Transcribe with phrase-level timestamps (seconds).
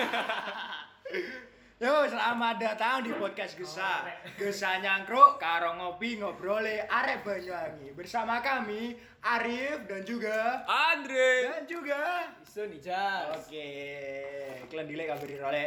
[1.80, 4.04] Yo, selamat datang di podcast Gesa.
[4.36, 7.92] Gesa nyangkruk karo ngopi ngobrole arek Banyuwangi.
[7.96, 11.52] Bersama kami Arif dan juga Andre.
[11.52, 13.32] dan juga Isu nih Jas.
[13.32, 13.72] Oke,
[14.72, 15.64] kalian dile kabar role.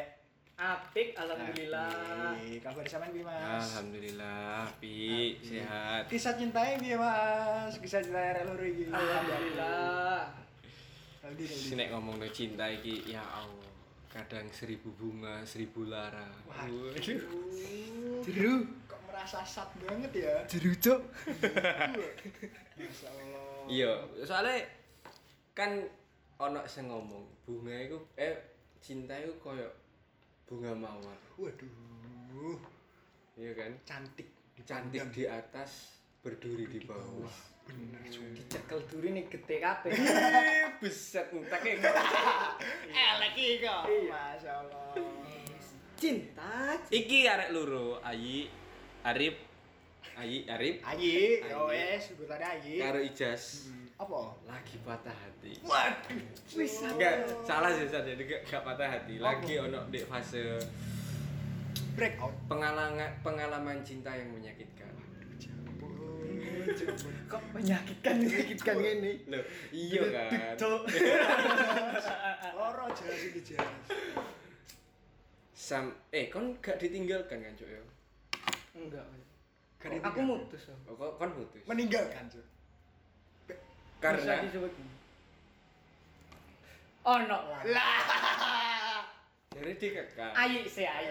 [0.54, 2.38] Apik alhamdulillah.
[2.62, 3.74] Kabar sampean piye, Mas?
[3.74, 6.06] Alhamdulillah, Pi, sehat.
[6.10, 7.74] Kisah cintanya piye, Mas?
[7.82, 8.86] Kisah cinta arek loro iki.
[8.86, 10.30] Alhamdulillah.
[11.26, 11.46] Aldi.
[11.50, 13.73] Sinek ngomong cinta iki, ya Allah.
[14.14, 16.30] Kadang seribu bunga, seribu lara.
[16.46, 16.94] Waduh.
[18.22, 18.62] Jeru.
[18.86, 20.36] Kok merasa sat banget ya?
[20.46, 21.02] Jeru, Allah.
[23.66, 24.70] Iya, soalnya
[25.58, 25.82] kan
[26.38, 28.38] ono sing ngomong bunga itu eh
[28.86, 29.66] cinta itu koyo
[30.46, 31.18] bunga mawar.
[31.42, 32.62] Waduh,
[33.34, 33.72] Iya kan?
[33.82, 34.30] cantik.
[34.62, 37.53] Cantik di atas, berduri di bawah.
[37.68, 38.36] Bener, sumpah.
[38.36, 39.92] Dicekel duri nih gede kabeh.
[39.92, 41.76] Ih, Buset, entek ya.
[43.14, 43.84] Elek iki kok.
[43.88, 44.12] Iya.
[44.12, 44.86] Masya Allah.
[45.96, 46.76] Cinta.
[46.92, 48.52] Iki arek loro, Ayi,
[49.04, 49.40] Arif,
[50.14, 52.84] Ayi, Arif, Ayi, yo wes, sebutan Ayi.
[52.84, 53.72] karo Ijas.
[53.96, 54.36] Apa?
[54.44, 55.58] Lagi patah hati.
[55.64, 56.20] Waduh.
[56.54, 59.16] Wis Enggak, salah sih enggak enggak patah hati.
[59.18, 60.60] Lagi ono di fase
[61.94, 62.34] Breakout.
[62.50, 64.92] pengalaman pengalaman cinta yang menyakitkan.
[67.30, 69.14] Kok menyakitkan menyakitkan ini.
[69.28, 70.56] Loh, iya kan.
[72.58, 73.86] Loro jelas iki jelas.
[75.54, 77.82] Sam eh kon gak ditinggalkan kan, Cuk ya?
[78.76, 79.06] Enggak.
[79.80, 80.72] Kan Aku mutus.
[80.88, 81.64] Oh, kon- kon putus.
[81.68, 82.44] Meninggalkan, Cuk.
[84.04, 84.72] Karena disebut.
[87.04, 87.96] Ono lah.
[89.64, 90.34] Dari dikekang.
[90.44, 91.08] Ayi sih ayi.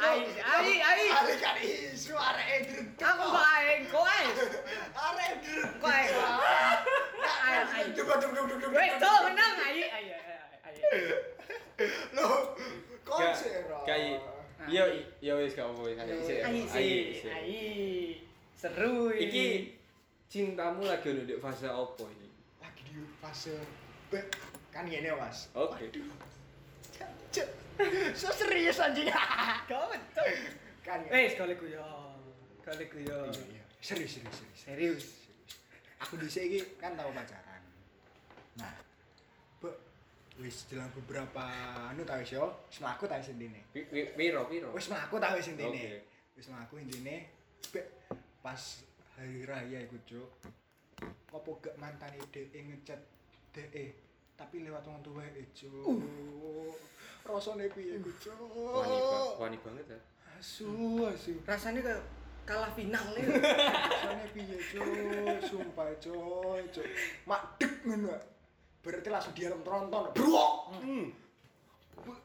[0.00, 0.40] Ayi sih.
[0.40, 1.06] Ayi ayi.
[1.12, 2.96] Arek kan isu arek drek.
[2.96, 4.28] Aku kok ayi kok ayi.
[4.96, 5.68] Arek drek.
[5.76, 6.08] Kok ayi.
[7.20, 7.88] Ayi ayi.
[7.92, 8.76] Coba coba coba coba.
[8.80, 10.10] Wes, tuh menang ayi ayi
[10.64, 10.80] ayi.
[12.16, 12.56] Loh,
[13.04, 13.68] Gak- konser.
[13.84, 14.24] Kayak
[14.68, 14.84] Yo,
[15.24, 16.40] yo wis gak apa-apa ayo sih.
[16.40, 17.28] Ayi sih.
[17.28, 17.64] Ayi.
[18.56, 19.28] Seru ini.
[19.28, 19.46] Iki
[20.28, 22.28] cintamu lagi ono di fase apa ini?
[22.60, 23.54] Lagi di fase
[24.72, 25.52] kan gini Mas.
[25.52, 25.88] Oke.
[25.88, 26.04] Waduh.
[27.28, 27.48] Cuk.
[28.20, 29.08] So serius anjing.
[29.70, 30.26] Kau betul.
[30.82, 31.04] kan.
[31.12, 31.84] Eh, sekali ku yo.
[32.62, 33.18] Sekali ku yo.
[33.30, 33.64] Iya, iya.
[33.78, 34.58] Serius serius serius.
[34.58, 35.04] Serius.
[36.02, 37.62] Aku dhisik iki kan tahu pacaran.
[38.58, 38.74] Nah,
[39.58, 39.70] Be,
[40.38, 41.42] wis dalam beberapa
[41.90, 43.60] anu wis yo, wis mlaku intine.
[43.74, 44.70] Pi- pi- Piro piro?
[44.74, 45.18] Wis mlaku
[45.50, 45.70] intine.
[45.70, 45.90] Oke.
[46.38, 47.30] Wis mlaku intine.
[47.74, 47.80] Be,
[48.42, 48.62] pas
[49.18, 50.30] hari raya iku, Cuk.
[51.34, 52.98] Apa gak mantane dhek ngechat
[53.54, 53.94] dhek
[54.38, 55.98] tapi lewat wong tuweke, Cuk.
[57.26, 58.38] Rasane piye iku, Cuk?
[58.54, 60.00] Wani, ba- wani banget ya.
[60.38, 60.70] Asu,
[61.04, 61.34] asu.
[61.42, 62.02] Rasanya kayak
[62.46, 63.26] kalah final ya.
[63.34, 64.86] Rasane piye, Cuk?
[65.42, 66.86] Sumpah, Cuk, Cuk.
[67.26, 68.14] Madeg ngono.
[68.78, 70.14] Berarti langsung diarep tronton.
[70.14, 70.52] Brok.
[70.78, 71.10] Hmm.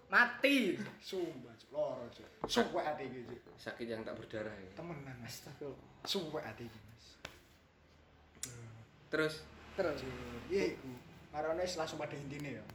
[0.08, 0.78] Mati.
[1.02, 1.70] Sumpah, Cuk.
[1.74, 2.30] Loro, Cuk.
[2.46, 3.58] Sumpah ati iki, Cuk.
[3.58, 4.70] Sakit yang tak berdarah ya.
[4.78, 5.18] Temenan.
[5.26, 6.06] Astagfirullah.
[6.06, 7.06] Sumpah ati iki, Mas.
[9.10, 9.42] Terus
[9.74, 10.06] Terus.
[10.54, 10.90] Iya iku.
[11.34, 12.66] Marane langsung pada intine ya.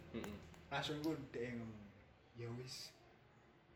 [0.67, 1.87] Langsung ku dhek ngomong.
[2.35, 2.91] Ya wis.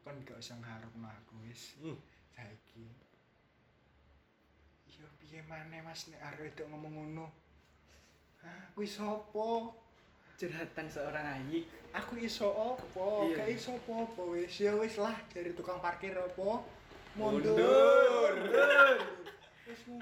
[0.03, 1.79] Kon gak usah ngarepno aku wis.
[1.79, 1.95] Hmm.
[2.35, 2.91] Saiki.
[4.99, 7.27] Ya piye maneh Mas nek arek wedok ngomong ngono?
[8.43, 9.71] Hah, kuwi sapa?
[10.35, 11.63] Curhatan seorang ayi.
[11.95, 13.31] Aku iso opo?
[13.31, 13.47] Iya.
[13.47, 14.59] Gak iso apa-apa wis.
[14.59, 16.67] Ya wis lah dari tukang parkir apa?
[17.15, 17.55] Mundur.
[17.55, 18.35] Mundur.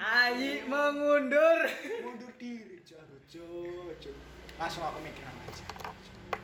[0.01, 1.69] Ayi mengundur.
[2.01, 4.40] mundur diri jauh jauh jauh.
[4.61, 5.65] Langsung aku mikir aja.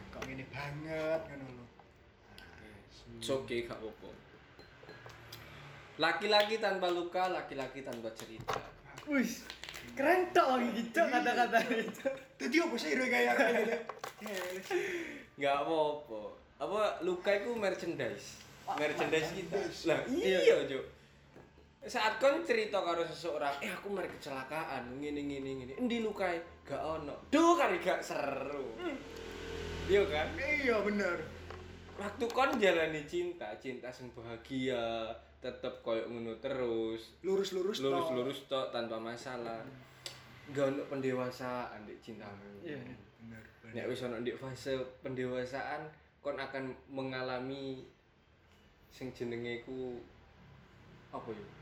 [0.08, 1.64] Kok ngene banget ngono lho.
[3.20, 4.08] It's okay, gak apa-apa.
[6.00, 8.56] Laki-laki tanpa luka, laki-laki tanpa cerita.
[9.04, 9.44] Wis.
[9.92, 12.08] Keren tok gitu kata-kata itu.
[12.40, 13.84] Dadi opo sih iro kaya kaya.
[15.36, 16.20] Gak apa-apa.
[16.56, 18.40] Apa luka itu merchandise.
[18.64, 19.60] Merchandise kita.
[19.92, 20.95] Lah iya, Cuk.
[21.86, 25.72] Saat kon cerita karo seseorang, eh aku mari kecelakaan, ngene ngene ngene.
[25.78, 26.42] Endi lukae?
[26.66, 27.30] Gak ono.
[27.30, 28.74] Duh kali gak seru.
[29.86, 30.34] Iya kan?
[30.34, 31.22] Iya bener.
[31.94, 37.14] Waktu kon jalani cinta, cinta sing bahagia, tetep koyo ngono terus.
[37.22, 37.86] Lurus-lurus tok.
[37.86, 39.62] Lurus-lurus tok tanpa masalah.
[40.50, 42.66] Gak ono pendewasaan di cintamu.
[42.66, 42.82] Iya.
[43.22, 43.42] Bener.
[43.70, 44.74] Nek wis ono di fase
[45.06, 45.86] pendewasaan,
[46.18, 47.86] kon akan mengalami
[48.90, 50.02] sing jenenge ku
[51.14, 51.55] apa ya?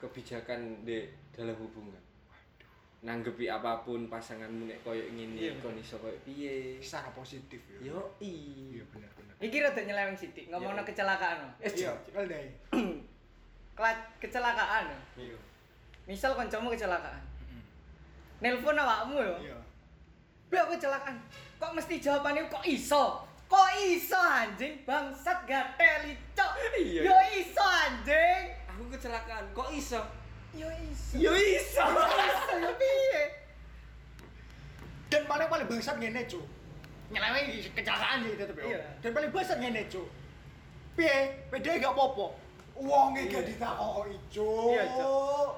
[0.00, 2.00] Bi- kebijakan di dalam hubungan.
[3.00, 5.52] Nanggepi apa pun pasanganmu nek koyo ngene, Iya.
[5.60, 6.76] kon iso koyo piye.
[6.80, 7.92] Secara positif ya.
[7.92, 8.76] Yo i.
[8.76, 9.32] Iya bener bener.
[9.40, 10.88] Iki rada nyeleweng sithik ngomongno Iya.
[10.88, 11.36] kecelakaan.
[11.40, 11.48] no.
[11.60, 12.44] Eh, Iya, cekal deh.
[13.76, 14.84] Kela- kecelakaan.
[14.88, 14.96] no.
[15.16, 15.36] Iya.
[16.04, 17.20] Misal kancamu kecelakaan.
[18.40, 19.36] Nelpon awakmu yo.
[19.40, 19.56] Iya.
[20.48, 21.16] Be aku kecelakaan.
[21.56, 23.20] Kok mesti jawabannya kok iso?
[23.48, 26.52] Kok iso anjing bangsat gateli cok.
[26.76, 27.00] Iya.
[27.04, 28.59] Yo iso anjing.
[28.80, 29.44] Aku kecelakaan.
[29.52, 30.00] Kok iso?
[30.56, 31.20] Yo iso.
[31.20, 31.84] Yo iso.
[31.84, 33.24] Yo iso yo piye?
[35.12, 36.40] Dan paling paling bangsat ngene, Cuk.
[37.12, 38.72] Nyeleweng kecelakaan sih tetep yo.
[38.72, 38.80] Iya.
[39.04, 40.08] Dan paling bangsat ngene, Cuk.
[40.96, 41.44] Piye?
[41.52, 42.32] PD gak apa-apa.
[42.80, 44.72] Uangnya gak ditakoki, Cuk.
[44.72, 45.50] Iya, Cuk.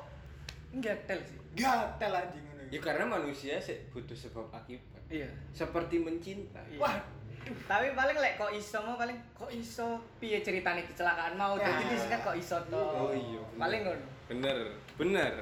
[0.82, 1.38] Gatel sih.
[1.54, 2.44] Gatel anjing.
[2.74, 4.98] Ya karena manusia sih butuh sebab akibat.
[5.06, 5.30] Iya.
[5.54, 6.74] Seperti mencintai.
[6.74, 6.98] Wah,
[7.42, 11.66] Tapi paling lek kok iso mau paling kok iso piye ceritane kecelakaan mau Ya.
[11.74, 12.78] jadi disingkat kok iso to.
[12.78, 13.42] Oh iya.
[13.42, 13.58] bener.
[13.58, 14.06] Paling ngono.
[14.30, 14.58] Bener,
[14.96, 15.34] bener.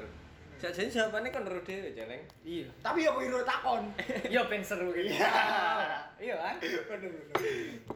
[0.61, 2.21] Jadi jawabannya kan ro dhewe, Celeng.
[2.45, 2.69] Iya.
[2.85, 3.81] tapi ya wiro takon.
[4.33, 5.09] Yo ben seru gitu.
[5.13, 5.29] Iya.
[6.21, 6.55] Iya kan?
[6.61, 7.37] Bener bener.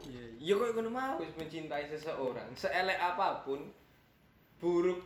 [0.02, 3.70] Iya, ya kok ngono mau wis mencintai seseorang, seelek apa pun,
[4.58, 4.98] buruk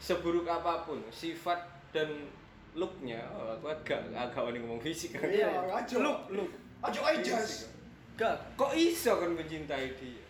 [0.00, 1.60] seburuk apa pun sifat
[1.92, 2.08] dan
[2.76, 5.16] looknya, oh, aku agak agak wani ngomong fisik.
[5.16, 5.96] Iya, aja.
[6.00, 6.48] Look, look.
[6.84, 7.72] Aja ae jas.
[8.16, 8.36] Gak.
[8.56, 10.24] Kok iso kan mencintai dia?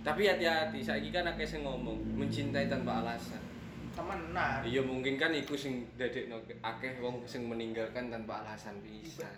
[0.00, 3.40] Tapi hati-hati, saiki kan akeh sing ngomong mencintai tanpa alasan.
[3.92, 4.64] Temenan.
[4.64, 9.28] Iya mungkin kan iku sing dadekno akeh wong sing meninggalkan tanpa alasan bisa.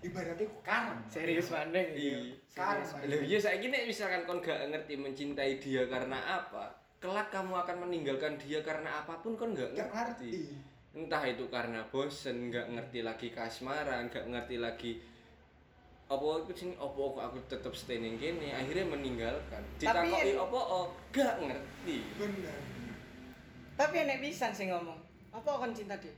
[0.00, 1.04] Ibaratnya ku karang.
[1.12, 1.92] Serius mandeng.
[1.92, 2.32] Iya.
[3.04, 7.76] Lho iya saiki nek misalkan kon gak ngerti mencintai dia karena apa, kelak kamu akan
[7.84, 10.56] meninggalkan dia karena apa pun kon gak Gak ngerti.
[10.96, 14.92] Entah itu karena bosen, gak ngerti lagi kasmaran, gak ngerti lagi
[16.06, 20.86] apa aku sini apa aku tetep stay ning kene akhirnya meninggalkan Tapi ditakoki apa oh
[21.10, 22.58] gak ngerti Bener.
[23.74, 24.96] Tapi enek pisan sing ngomong,
[25.34, 26.14] apa kon cinta dia?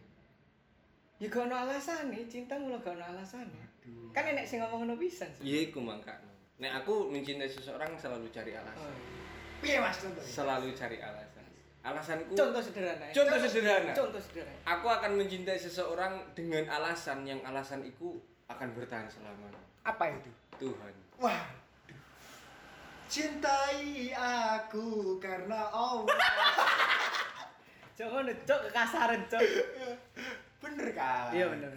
[1.18, 4.12] Ya gak ono alasan nih, cinta mulu gak ono alasan Aduh.
[4.12, 5.42] Kan enek sing ngomong ono pisan sih.
[5.42, 6.28] iya iku mangkane
[6.60, 8.92] nek aku mencintai seseorang selalu cari alasan
[9.58, 10.22] Piye Mas contoh?
[10.22, 11.27] selalu cari alasan
[11.88, 13.04] alasanku Contoh sederhana.
[13.08, 13.12] ya.
[13.12, 13.92] Contoh sederhana.
[13.92, 14.58] Contoh sederhana.
[14.64, 20.30] aku akan mencintai seseorang dengan alasan yang alasan itu akan bertahan selamanya Apa itu?
[20.58, 21.44] Tuhan Wah.
[23.08, 26.12] Cintai aku karena Allah.
[27.98, 29.42] Cok ngono, cok kekasaran, cok.
[30.62, 31.34] bener kan?
[31.34, 31.70] Iya bener.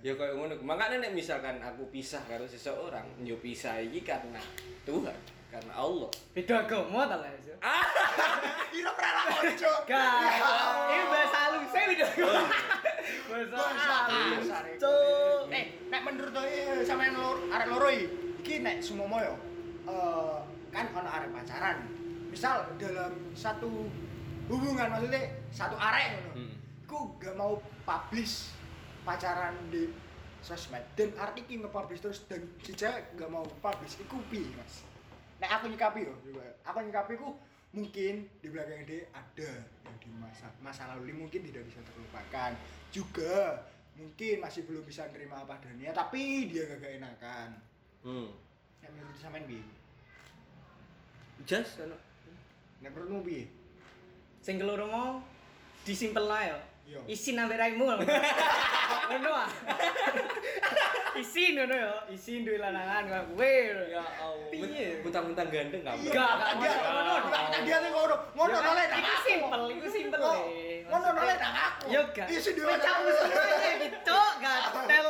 [0.00, 4.40] ya kayak ngono makanya nek misalkan aku pisah karo seseorang yo pisah iki karena
[4.88, 5.12] Tuhan
[5.50, 7.58] karena Allah Beda agama ta lah, Cok.
[8.78, 9.80] Ira pernah lakon, Cuk.
[9.84, 10.14] Gak.
[10.88, 12.42] Ini bahasa halus, saya beda agama.
[13.28, 14.46] Bahasa Bahasa halus,
[14.78, 15.42] cok.
[15.50, 19.34] Eh, nek menurut saya sama yang lor, arek loro iki, nek sumomo yo.
[19.90, 20.38] eh,
[20.70, 21.78] kan ono arek pacaran.
[22.30, 23.90] Misal dalam satu
[24.46, 26.32] hubungan maksudnya satu arek ngono.
[26.38, 26.54] Hmm.
[26.86, 28.54] Iku gak mau publish
[29.02, 29.90] pacaran di
[30.40, 34.86] sosmed dan arek iki nge-publish terus dan si cewek gak mau publish iku piye, Mas?
[35.40, 36.44] Nek aku nyikapi yo, juga.
[36.68, 37.34] Aku nyikapi ku
[37.70, 39.50] mungkin di belakang dia ada
[39.86, 42.50] yang di masa masa lalu ini mungkin tidak bisa terlupakan
[42.90, 43.62] juga
[43.94, 47.48] mungkin masih belum bisa nerima apa adanya tapi dia gak, gak enakan
[48.02, 48.26] hmm
[48.82, 49.62] yang menurut sampean bi
[51.46, 51.94] jas ano
[52.82, 53.46] nek menurutmu bi
[54.40, 55.20] Sing keloro mau
[55.84, 56.58] disimpel lah yo.
[56.88, 57.00] Iya.
[57.12, 57.84] Isi nambah raimu.
[59.12, 59.48] Ngono ah.
[61.12, 63.54] Isi ngono yo, isi duwe lanangan kowe.
[63.86, 65.02] ya Allah Piye?
[65.02, 66.80] mentang-mentang gandeng kamu Gak, gak, dia gak.
[66.86, 67.14] ngono
[67.60, 70.86] dia tuh ngono ngono noleh Iku aku simpel, iku simpel Oh, le.
[70.86, 72.26] ngono noleh nang aku Yo gak.
[72.26, 75.06] iya sih dia Pecamu semuanya gitu, gatel.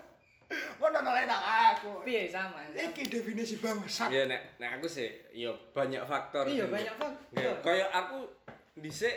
[0.80, 2.58] ngono noleh nang aku Piye sama?
[2.70, 7.36] iki definisi bangsat ya nek nek aku sih yo banyak faktor Iya, banyak faktor.
[7.36, 8.18] Ya, kayak aku
[8.74, 9.14] dhisik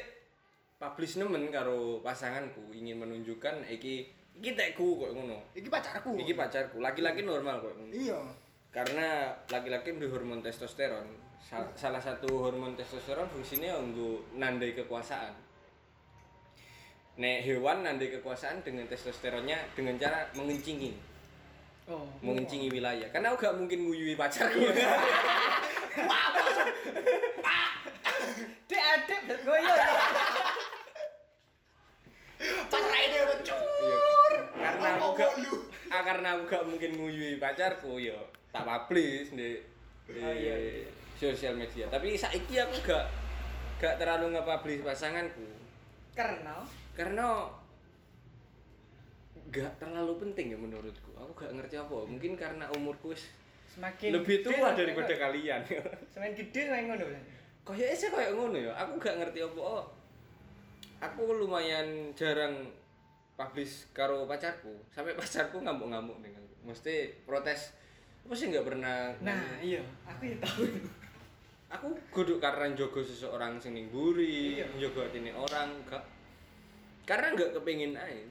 [0.76, 5.38] publish nemen karo pasanganku ingin menunjukkan iki iki tekku kok ngono.
[5.54, 6.12] Iki pacarku.
[6.18, 6.78] Iki pacarku.
[6.80, 7.94] Laki-laki normal kok ngono.
[7.94, 8.20] Iya.
[8.74, 11.06] Karena laki-laki duwe hormon testosteron.
[11.44, 15.36] Sa- salah satu hormon testosteron fungsinya untuk nandai kekuasaan.
[17.14, 21.14] Nek hewan nandai kekuasaan dengan testosteronnya dengan cara mengencingi
[21.84, 22.08] Oh.
[22.24, 23.12] mengencingi wilayah.
[23.12, 24.56] Karena aku gak mungkin nguyui pacarku.
[28.72, 29.76] Dek adek goyo.
[32.44, 34.00] pacar ini udah cur Iya.
[34.52, 35.54] karena aku Apa gak lu?
[35.94, 38.18] Ah, karena aku gak mungkin nguyui pacarku yo
[38.50, 39.62] tak publish di,
[40.10, 40.90] di Oh, iya, iya.
[41.18, 41.86] sosial media.
[41.90, 43.06] Tapi saiki aku gak
[43.78, 45.46] gak terlalu nge-publish pasanganku.
[46.18, 46.66] Karena?
[46.94, 47.50] Karena
[49.54, 51.14] gak terlalu penting ya menurutku.
[51.18, 51.98] Aku gak ngerti apa.
[52.10, 53.14] Mungkin karena umurku
[53.70, 55.62] semakin lebih tua daripada kalian.
[56.14, 57.06] Semakin gede semakin ngono
[57.64, 58.74] kayaknya sih kayak ngono ya.
[58.76, 59.60] Aku gak ngerti apa.
[59.62, 59.84] Oh,
[61.02, 62.70] aku lumayan jarang
[63.34, 67.74] publish karo pacarku sampai pacarku ngamuk-ngamuk dengan mesti protes
[68.22, 70.64] apa sih nggak pernah Nah, iya, aku ya tahu.
[71.68, 74.66] aku kudu karena jogo seseorang sing ning buri Iya.
[74.80, 76.00] jogo atine orang gak
[77.04, 78.24] karena nggak kepengin aja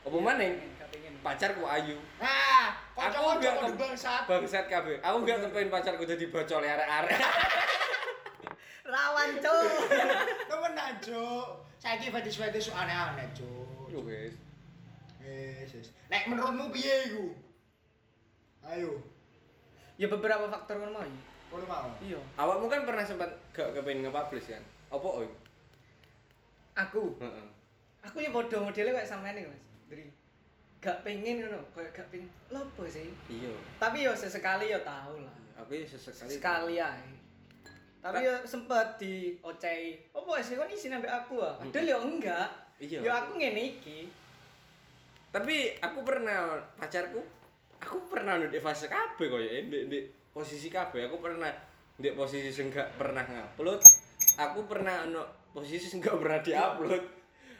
[0.00, 0.56] apa maneh
[0.86, 1.12] pengen.
[1.20, 4.22] pacarku ayu Nah, Aku nggak ke- bangsat.
[4.24, 7.20] bangsat kabeh aku gak kepengen pacarku jadi bocol arek-arek
[8.84, 9.64] Rawan, Cuk.
[10.50, 11.46] Temenan, Cuk.
[11.74, 13.88] Saiki fetish-fetish aneh-aneh, Cuk.
[13.88, 14.36] Yo guys
[15.24, 15.88] Wes, wes.
[16.06, 17.32] Nek menurutmu piye iku?
[18.62, 19.00] Ayo,
[19.94, 21.06] Ya beberapa faktor ngono mau.
[21.46, 21.86] kono mau.
[21.98, 22.18] Iya.
[22.34, 25.28] awakmu kan pernah sempat gak kepengen nge-publish kan apa oi
[26.74, 27.46] Aku, heeh
[28.02, 29.62] aku ya bodoh modelnya kayak sampean iki, Mas.
[29.86, 30.04] Dari
[30.76, 32.26] gak pengen ngono, kayak gak pengen.
[32.50, 33.06] Lopo sih?
[33.30, 35.36] iya Tapi yo sesekali yo tahu lah.
[35.54, 37.06] aku ya sesekali Sekali ae.
[38.02, 40.02] Tapi yo sempet di ocei.
[40.10, 41.54] Opo sih kon isi nambah aku ah?
[41.56, 42.50] Padahal yo enggak.
[42.76, 42.98] Iya.
[42.98, 44.10] Yo aku ngene iki.
[45.34, 47.18] Tapi aku pernah pacarku
[47.82, 49.98] aku pernah di fase kabeh koyo ya di, di
[50.30, 51.50] posisi kabeh aku pernah
[51.98, 53.82] di posisi sing gak pernah ngupload
[54.38, 57.02] aku pernah ono posisi sing gak pernah diupload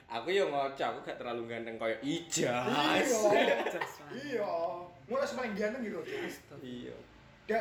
[0.06, 3.58] aku yo ngocok aku gak terlalu ganteng koyo ijas Iya.
[4.14, 4.46] Iya.
[5.10, 6.00] Mulai paling ganteng gitu,
[6.62, 6.94] iya
[7.44, 7.58] Da,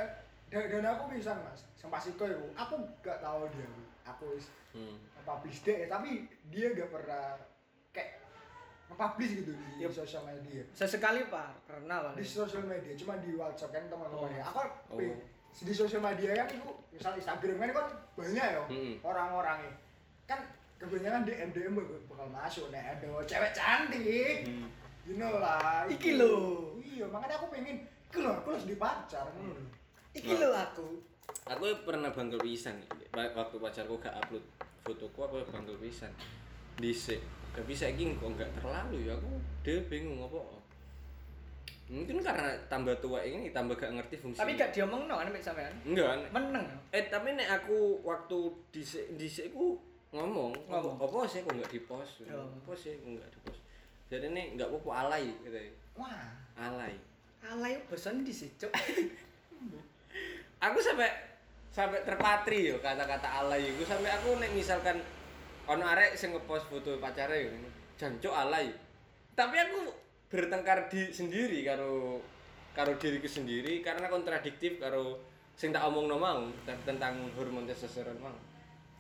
[0.48, 2.24] da, dan aku bisa mas, sama pas itu
[2.56, 3.68] aku gak tahu dia.
[4.08, 4.96] Aku wis hmm.
[5.28, 7.36] publish deh, tapi dia gak pernah
[7.92, 8.23] kayak
[8.94, 9.92] nge-publish gitu di Yep.
[9.92, 10.62] sosial media.
[10.70, 12.24] Sesekali Pak, pernah Di paling.
[12.24, 14.44] sosial media, cuma di WhatsApp kan teman-teman ya.
[14.46, 15.02] Aku Oh.
[15.56, 18.94] di sosial media kan itu, misal Instagram kan kan banyak ya Mm-mm.
[19.02, 19.74] orang-orangnya.
[20.24, 20.40] Kan
[20.78, 21.74] kebanyakan DM DM
[22.06, 24.46] bakal masuk nih ada cewek cantik.
[24.46, 24.70] Hmm.
[25.04, 25.84] You know lah.
[25.86, 26.36] Iki lho.
[26.80, 29.52] Iya, makanya aku pengen iki lho, aku harus dipacar lho.
[30.14, 30.88] Iki lho aku.
[31.44, 34.44] aku pernah bangkel pisan Wa- waktu pacarku gak upload
[34.80, 36.12] fotoku aku bangkel pisan
[36.78, 37.20] dhisik
[37.54, 39.30] tapi saiki kok gak terlalu ya aku
[39.62, 40.42] dhewe bingung apa
[41.86, 45.70] mungkin karena tambah tua ini tambah gak ngerti fungsi Tapi gak diomongno kan mek sampean.
[45.84, 46.26] enggak.
[46.32, 46.66] Meneng.
[46.90, 48.40] eh tapi nek aku waktu
[48.72, 49.78] dhisik dhisik ku
[50.10, 50.96] ngomong Ngomong.
[50.98, 52.50] apa sih kok gak dipost Oh.
[52.50, 53.62] apa sih kok gak dipost
[54.10, 55.70] jadi ini gak apa-apa alay gitu ya.
[55.94, 56.94] Wah, alay
[57.44, 58.66] Alay bosan di situ.
[60.64, 61.12] aku sampai
[61.68, 64.98] sampai terpatri yo kata-kata alay itu sampai aku nek misalkan
[65.64, 67.52] ono arek sing ngepost foto pacare yo
[67.96, 68.68] jancuk alay
[69.34, 69.80] tapi aku
[70.28, 72.20] bertengkar di sendiri karo
[72.74, 75.22] karo diriku sendiri karena kontradiktif karo
[75.54, 76.42] sing tak omongno mau
[76.84, 78.34] tentang hormon testosteron mau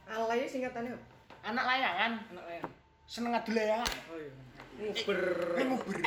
[0.03, 0.99] Alay singkatannya
[1.43, 2.63] anak layangan, Anak layan.
[3.07, 3.87] seneng adu layangan.
[4.11, 4.31] Oh iya.
[4.79, 5.19] Nguber.
[5.59, 5.95] Eh, nguber.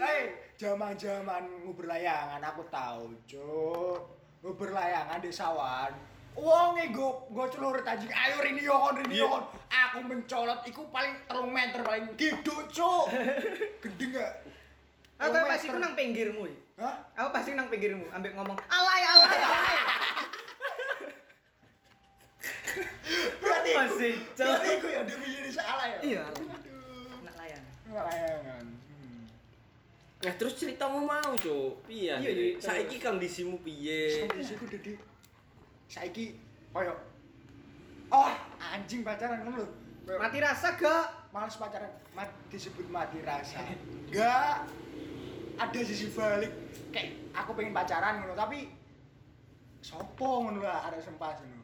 [0.00, 0.20] Hei,
[0.56, 4.00] zaman-zaman nguber layangan aku tahu, Cuk.
[4.40, 5.92] Nguber layangan di sawan.
[6.32, 8.08] Wong e go go celurit anjing.
[8.08, 9.28] Ayo rini yon, rini Iya.
[9.68, 12.30] Aku mencolot iku paling 3 meter paling gede,
[12.70, 13.04] Cuk.
[13.82, 14.32] Gede enggak?
[15.18, 15.82] Aku pasti ku meter.
[15.82, 16.42] nang pinggirmu.
[16.44, 16.56] ya.
[16.80, 16.94] Hah?
[17.14, 19.76] Aku pasti nang pinggirmu ambek ngomong alay alay alay.
[23.36, 24.46] Berarti Apa iku- sih, Cuk?
[24.46, 25.98] Berarti iku ya demi jadi salah ya?
[26.00, 26.22] Iya.
[26.24, 26.46] Aduh.
[27.20, 27.62] Anak layan.
[27.84, 28.64] Nguber layangan.
[28.64, 29.22] Hmm.
[30.20, 32.52] nah terus ceritamu mau cuk piye Iya, iya.
[32.56, 34.92] saiki kondisimu piye Kondisi ku dadi
[35.90, 36.38] saiki
[36.70, 36.94] koyo
[38.14, 38.30] oh
[38.62, 39.66] anjing pacaran ngono lho.
[40.18, 41.30] Mati rasa gak?
[41.30, 43.62] males pacaran mat, disebut mati rasa.
[44.06, 44.66] Enggak
[45.58, 46.50] ada sisi balik
[46.94, 48.70] kayak aku pengen pacaran ngono tapi
[49.82, 51.62] sopo ngono lah ada sempas ngono.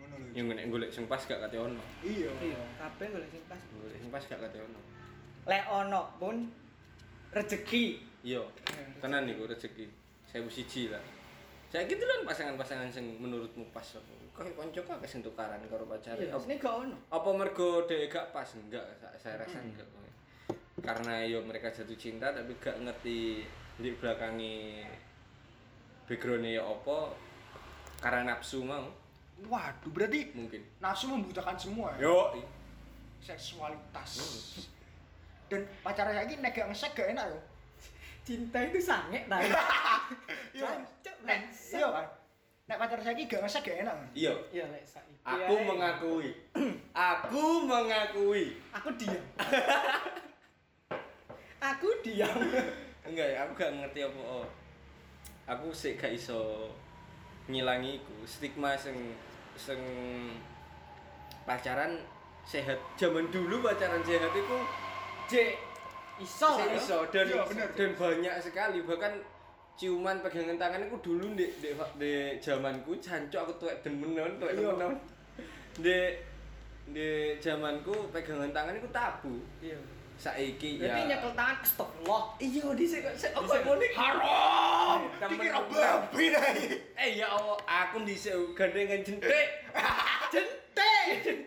[0.00, 0.28] Ngono lho.
[0.36, 2.28] yang nek golek sing pas gak kate ono Iya.
[2.44, 3.60] Iya, kabeh golek sing pas.
[3.72, 4.80] golek sing pas gak kate ono
[5.46, 6.36] Lek ono pun
[7.32, 7.84] rezeki.
[8.26, 8.42] iya
[9.00, 9.86] tenan niku rezeki
[10.26, 10.98] saya siji lah
[11.76, 13.84] saya gitu kan pasangan-pasangan sing menurutmu pas
[14.32, 16.96] kayak konco kok sing tukaran karo pacare Iya, sini gak ono.
[17.06, 20.00] apa mergo dhek gak pas enggak sa- saya rasa enggak kok.
[20.80, 23.44] karena yo mereka jatuh cinta tapi gak ngerti
[23.76, 24.88] di belakangi
[26.04, 27.12] backgroundnya ya apa
[27.98, 28.88] karena nafsu mau
[29.38, 32.08] Waduh, berarti mungkin nafsu membutakan semua ya.
[32.08, 32.32] yo
[33.20, 34.16] Seksualitas.
[35.46, 37.40] Dan pacaran lagi nek gak ngesek gak enak yo.
[38.26, 39.38] Cinta itu sange ta.
[39.38, 40.66] Iya.
[41.26, 41.40] Nek
[41.70, 42.06] iya kan.
[42.66, 43.94] Nek pacaran saiki gak ngesek gak enak.
[44.10, 45.14] iya Iya, lek saiki.
[45.22, 46.34] aku mengakui
[47.14, 49.22] aku mengakui Aku diam.
[51.70, 52.34] aku diam.
[53.06, 54.46] enggak ya aku gak ngerti apa oh.
[55.46, 56.74] aku sih gak iso
[57.46, 59.14] ngilangi iku stigma sing
[59.54, 59.78] sing
[61.46, 62.02] pacaran
[62.42, 64.58] sehat zaman dulu pacaran sehat itu
[65.30, 65.54] J
[66.18, 67.68] iso iso dan Iya, bener.
[67.72, 69.12] dan banyak sekali bahkan
[69.76, 74.72] ciuman pegangan tangan itu dulu di di, di zamanku jancuk aku tuwek demenan tuwek Iya.
[74.72, 74.92] demenan
[75.76, 75.98] di
[76.86, 77.08] di
[77.38, 79.76] zamanku pegangan tangan itu tabu Iya.
[80.16, 82.22] saiki Berarti ya nyekel tangan astagfirullah.
[82.40, 83.60] iya di sik sik Dhisik.
[83.60, 85.00] ngene Haram.
[85.28, 86.26] Dikira babi.
[86.96, 89.48] Eh ya Allah, aku dhisik gandengan jentik.
[90.32, 91.45] Jentik.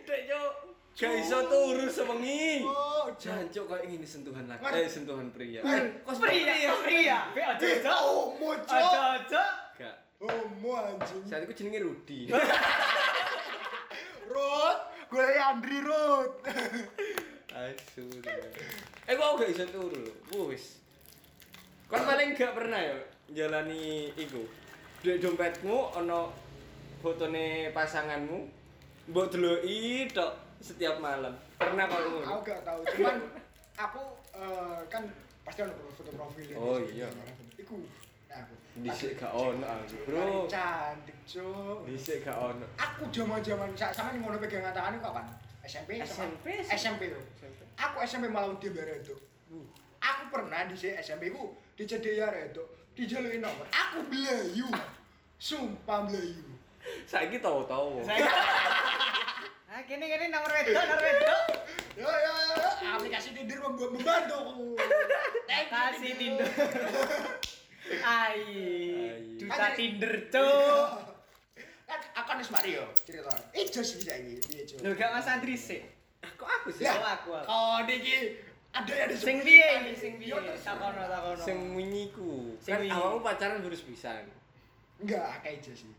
[0.99, 2.59] Gak iso turu sewengi.
[2.61, 5.63] Oh, Jancuk kok ingin sentuhan laki, eh sentuhan pria.
[5.63, 7.19] Ngar- Kos Pria, pria.
[7.31, 7.91] Be aja aja.
[7.95, 9.03] Homo, Aja cok.
[9.15, 9.43] aja.
[9.79, 9.95] Gak.
[10.19, 11.23] Homo anjing.
[11.23, 12.27] Saat itu jenenge Rudi.
[14.27, 14.77] Rut,
[15.07, 16.31] gue Andri Rut.
[17.49, 18.05] Asu.
[19.07, 20.13] Eh kok gak iso turu lho.
[20.51, 20.83] Wis.
[21.87, 22.95] Kon paling gak pernah ya
[23.33, 24.43] jalani iku.
[24.99, 26.27] Di dompetmu ana
[26.99, 28.39] fotone pasanganmu.
[29.09, 31.33] Mbok deloki tok setiap malam.
[31.55, 32.19] Pernah ngono?
[32.21, 33.15] Aku gak tahu, cuman
[33.75, 34.03] aku
[34.35, 35.03] eh, kan
[35.43, 36.45] pasti ada foto profil.
[36.55, 37.07] Oh, iya.
[37.55, 37.83] Iku.
[38.29, 38.53] Nah, aku.
[38.79, 40.45] Dhisik gak ono aku, Bro.
[40.45, 41.83] Cantik, cok.
[41.83, 42.65] Dhisik gak ono.
[42.77, 45.25] Aku zaman-zaman sa- sama nih ngono pegangan tangan itu kapan?
[45.65, 45.89] SMP?
[46.01, 47.23] sama- SMP, SMP tuh.
[47.75, 49.15] Aku SMP malah di bare itu.
[49.99, 52.63] Aku pernah di SMP ku dicedek ya itu.
[52.95, 53.67] Dijaluin nomor.
[53.67, 54.67] Aku belayu.
[55.39, 56.43] Sumpah belayu.
[57.03, 57.99] Saiki tau-tau.
[59.79, 61.43] Ah, kene kene nomor wedok, nomor wedok.
[61.95, 62.69] Ya ya ya,
[62.99, 64.39] aplikasi Tinder membuat membantu.
[65.47, 66.47] Kasih Tinder.
[68.03, 69.39] Ai, Ai.
[69.39, 70.89] duta Tinder, cuk.
[71.87, 73.31] Kan aku wis mari yo cerita.
[73.55, 74.83] Ijo sih saiki, piye Jo?
[74.83, 75.79] Lho gak Mas Andri sih.
[76.35, 76.83] Kok aku sih?
[76.83, 77.47] Ya, aku, aku.
[77.47, 78.35] Oh niki
[78.75, 79.31] ada yang disebut.
[79.31, 80.35] Sing piye iki, sing piye?
[80.35, 80.43] Yo.
[80.59, 81.39] Takono, takono.
[81.39, 81.57] Sing
[82.67, 84.27] Kan awakmu pacaran terus pisan.
[84.99, 85.98] Enggak, kayak Ijo sih.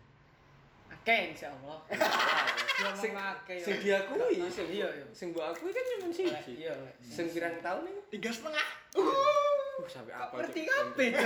[1.00, 1.80] Akeh insyaallah.
[2.96, 3.60] Sing yo.
[3.60, 5.06] sing diakui, sing iya iya.
[5.12, 6.64] Sing mbok akui kan cuma siji.
[6.64, 6.72] Iya.
[7.04, 8.00] Sing pirang tahun iku?
[8.08, 8.68] Tiga setengah.
[8.96, 10.34] Uh, sampai apa?
[10.40, 11.08] Ngerti kabeh.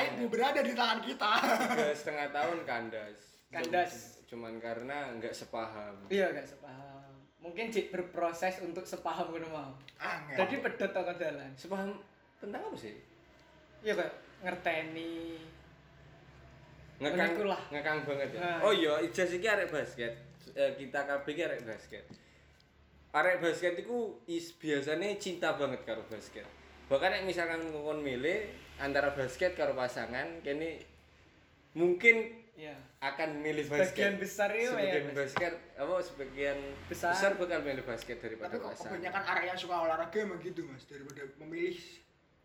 [0.00, 1.32] Aib berada di tangan kita.
[1.44, 3.20] Tiga setengah tahun kandas.
[3.52, 3.92] Kandas.
[4.32, 6.08] Cuman karena nggak sepaham.
[6.08, 7.12] Iya gak sepaham.
[7.44, 9.72] Mungkin Cik berproses untuk sepaham ngono mau.
[10.00, 10.40] Angel.
[10.40, 11.52] Jadi pedot toko dalan.
[11.52, 12.00] Sepaham
[12.40, 12.96] tentang apa sih?
[13.84, 15.36] Iya kayak ngerteni.
[17.02, 17.60] Ngekang, Menikulah.
[17.68, 18.38] ngekang banget ya.
[18.38, 18.58] Nah.
[18.62, 20.12] Oh iya, ijaz iki arek basket.
[20.52, 22.04] Eh, kita kabeh iki arek basket.
[23.10, 26.46] Arek basket iku is biasanya cinta banget karo basket.
[26.86, 28.46] Bahkan nek misalkan ngomong milih
[28.78, 30.78] antara basket karo pasangan, kene
[31.72, 32.76] mungkin Iya.
[33.00, 34.20] akan milih Sebagian basket.
[34.20, 37.10] besar itu sebagian ya, basket apa sebagian Besar.
[37.10, 38.90] besar, bakal milih basket daripada Tapi kok pasangan.
[38.92, 41.80] kebanyakan area yang suka olahraga emang gitu mas daripada memilih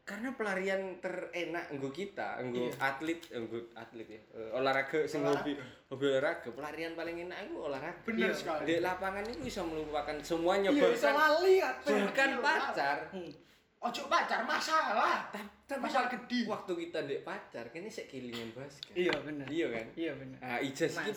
[0.08, 2.80] Karena pelarian terenak nggo kita, nggo Iya.
[2.80, 4.22] atlet, nggo atlet ya.
[4.32, 5.52] Eh, olahraga sing hobi
[5.86, 8.00] hobi olahraga, pelarian paling enak itu olahraga.
[8.08, 8.40] bener Iya.
[8.40, 8.64] sekali.
[8.64, 11.92] Di lapangan itu bisa melupakan semuanya Iya, bisa bahkan lali kabeh.
[12.02, 12.98] bahkan Iya, pacar.
[13.12, 13.32] Hmm.
[13.78, 15.28] Ojo pacar masalah.
[15.68, 16.48] Tapi Masalah gede.
[16.48, 18.96] Waktu kita dek pacar, kini sik kelingan basket.
[18.96, 19.44] Iya bener.
[19.46, 19.88] Iya kan?
[19.94, 20.40] Iya bener.
[20.40, 21.12] Nah, Ijaz iki.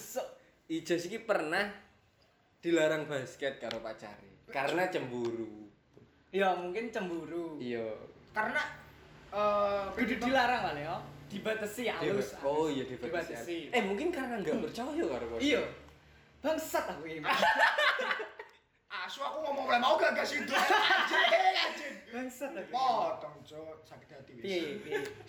[0.69, 1.71] Ijaz iki pernah
[2.59, 5.71] dilarang basket karo pacare karena cemburu.
[6.29, 7.57] Iya mungkin cemburu.
[7.57, 7.87] Iya.
[8.31, 8.63] Karena
[9.95, 10.99] Kudu dilarang kali ya.
[11.31, 12.35] Dibatasi halus.
[12.43, 13.31] Oh iya dibatasi.
[13.39, 13.57] Dibatasi.
[13.71, 15.39] Eh mungkin karena nggak percaya karo.
[15.39, 15.63] Iya.
[16.43, 17.23] Bangsat aku ini.
[18.91, 20.51] asu aku ngomong mulai mau gak gak situ.
[20.51, 21.95] Anjing anjing.
[22.11, 22.75] Bangsat aku.
[22.75, 24.67] Potong cok sakit hati wis.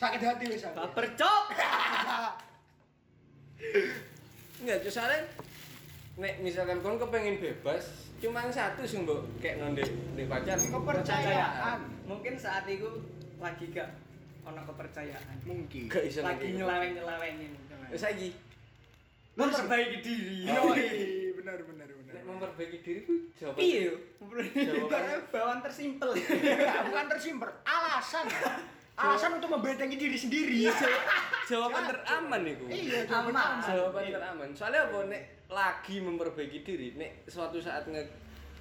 [0.02, 0.66] Sakit hati wis.
[0.66, 1.46] Baper cok.
[4.62, 5.22] Enggak, cuma soalnya
[6.22, 7.82] nek misalkan kon kepengen bebas,
[8.22, 9.82] cuma satu sih mbok kayak nonde
[10.14, 10.54] di pacar.
[10.54, 11.80] Kepercayaan.
[12.06, 12.86] Mungkin saat itu
[13.38, 13.90] lagi gak
[14.44, 15.36] ono kepercayaan.
[15.42, 15.90] Mungkin.
[15.90, 16.62] Gak iso Lagi ngerti.
[16.62, 17.52] nyeleweng-nyelewengin.
[17.90, 18.30] Wis saiki
[19.32, 20.44] Memperbaiki diri.
[20.46, 22.14] Oh, Iya, benar benar benar.
[22.14, 23.58] nek memperbaiki diri ku jawaban.
[23.58, 23.96] Piye yo?
[24.54, 26.10] Jawabannya Bawaan tersimpel.
[26.86, 28.26] Bukan tersimper, alasan.
[29.00, 30.68] Alasan untuk membentengi diri sendiri.
[31.50, 32.66] Jawaban teraman iku.
[32.72, 33.66] Iya, jawaban Aman.
[33.66, 34.50] Jawaban teraman.
[34.56, 38.04] Soalnya apa nek lagi memperbaiki diri, nek suatu saat nge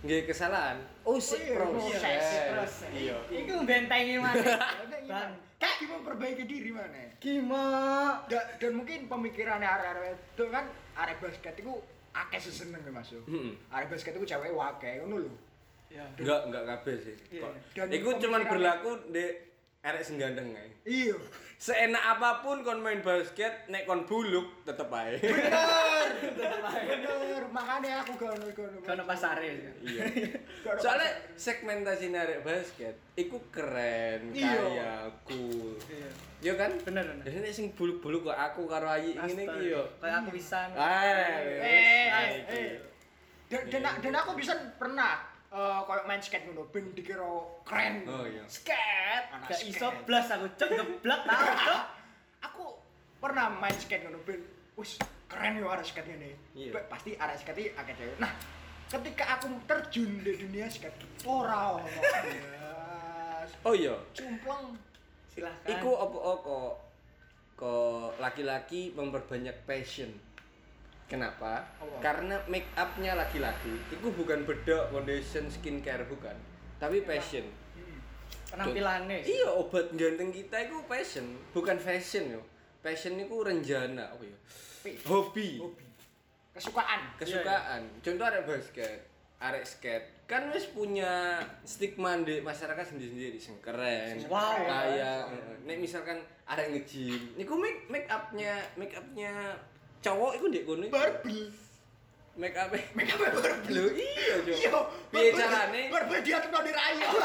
[0.00, 2.88] nggak kesalahan, oh Oh, sih iya, proses.
[2.88, 3.20] Iya.
[3.28, 4.56] Iku bentengi mana?
[5.12, 5.30] Bang.
[5.60, 7.04] Kayak gimana memperbaiki diri mana?
[7.20, 8.24] Gimana?
[8.32, 10.64] Da, dan mungkin pemikirannya arek-arek itu kan
[10.96, 11.72] arek basket itu
[12.16, 13.12] akeh seseneng ya Mas.
[13.12, 13.20] yo.
[13.68, 15.32] Arek basket itu cewek wake ngono lho.
[15.92, 16.08] Ya.
[16.16, 17.16] Enggak, enggak kabeh sih.
[17.28, 17.44] Iya.
[17.76, 17.92] Kok.
[17.92, 19.24] Iku cuman berlaku di
[19.80, 20.68] arek sing gandeng ae.
[20.84, 21.16] Iya.
[21.60, 25.16] Seenak apa pun kon main basket, nek kon buluk tetep ae.
[25.20, 26.08] Bener.
[26.88, 27.42] Bener.
[27.48, 29.02] Makanya aku gak ono gak ono.
[29.08, 29.76] Pasare.
[29.80, 30.04] Iya.
[30.76, 34.52] Soalnya segmentasi arek basket iku keren, Iya.
[34.56, 34.92] kaya,
[35.24, 35.76] cool.
[35.88, 36.08] Iya.
[36.40, 36.72] Iya kan?
[36.84, 37.24] Bener bener.
[37.24, 39.84] Jadi nek sing buluk-buluk kok aku karo Ayi ngene iki yo.
[40.00, 40.68] Kayak aku bisa.
[40.76, 42.72] Eh, eh, eh.
[43.48, 47.26] Dan, dan, dan aku bisa pernah eh kayak main skate ngono ben dikira
[47.66, 48.06] keren.
[48.06, 48.46] Oh iya.
[48.46, 49.70] Skate, anak Gak skate.
[49.74, 51.82] iso blas aku cek geblak tau cok.
[52.40, 52.64] aku
[53.18, 54.38] pernah main skate ngono ben
[54.78, 54.94] wis
[55.26, 56.30] keren yo ada skate ngene.
[56.54, 56.70] Iya.
[56.70, 58.16] Be- Pasti ada skate akeh cewek.
[58.22, 58.30] Nah,
[58.86, 60.94] ketika aku terjun di dunia skate,
[61.26, 61.98] ora ono.
[63.66, 63.98] Oh iya.
[64.14, 64.78] Cumpleng.
[65.34, 65.66] Silahkan.
[65.66, 66.72] Iku opo kok
[67.58, 70.14] kok laki-laki memperbanyak passion.
[71.10, 71.66] Kenapa?
[71.82, 71.98] Apa?
[71.98, 76.38] Karena make upnya laki-laki itu bukan bedok foundation skincare bukan,
[76.78, 77.42] tapi passion.
[77.74, 77.98] Hmm.
[78.54, 79.26] Penampilannya.
[79.26, 82.42] Iya, obat ganteng kita itu passion, bukan fashion yo.
[82.78, 84.38] Passion itu renjana apa ya?
[85.10, 85.84] Hobi, Hobi.
[86.54, 87.14] Kesukaan.
[87.18, 87.82] kesukaan.
[88.00, 88.98] Contoh arek basket,
[89.42, 90.06] arek skate.
[90.30, 94.14] Kan wis punya stigma di masyarakat sendiri-sendiri sing keren.
[94.30, 94.62] Wow.
[94.62, 95.56] Kayak heeh.
[95.66, 99.58] nek misalkan arek nge-gym, niku make make upnya make upnya
[100.00, 100.86] cowok iku ndek kono.
[100.88, 101.40] Barbel.
[102.40, 103.72] Make up Make up barbel.
[103.72, 104.56] Lho iya, Cuk.
[104.56, 104.80] Iya.
[105.12, 105.82] Piye carane?
[105.92, 107.08] Barbel dia tuh di rayo.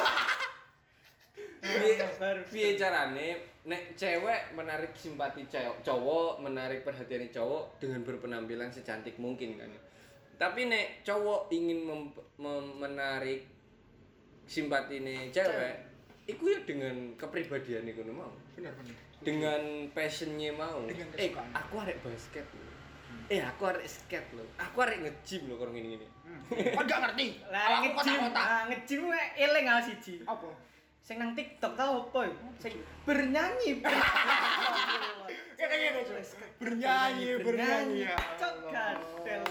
[2.53, 9.57] Piye carane nek cewek menarik simpati cewek cowok, menarik perhatian cowok dengan berpenampilan secantik mungkin
[9.57, 9.71] kan.
[10.38, 13.49] Tapi nek cowok ingin mem- mem- menarik
[14.45, 15.01] simpati
[15.33, 15.75] cewek,
[16.29, 18.29] iku ya dengan kepribadian iku mau.
[18.53, 18.95] Benar benar.
[19.25, 20.85] Dengan passionnya mau.
[20.85, 22.64] Dengan eh, aku arek basket loh.
[23.25, 24.45] Eh, aku arek skate loh.
[24.61, 26.05] Aku arek nge-gym loh kalau gini-gini.
[26.77, 27.27] Kau nggak ngerti?
[27.53, 28.41] Lah Aku ngejim, kota-kota.
[28.45, 30.21] ah, wae eling hal siji.
[30.29, 30.49] Apa?
[31.01, 32.29] Sing nang TikTok tau apa?
[32.29, 32.33] ya?
[32.61, 32.73] Sing
[33.05, 33.81] bernyanyi.
[35.55, 36.17] Kayak gitu, Cuk.
[36.61, 38.05] Bernyanyi, bernyanyi.
[38.05, 39.43] ya Cok gadel.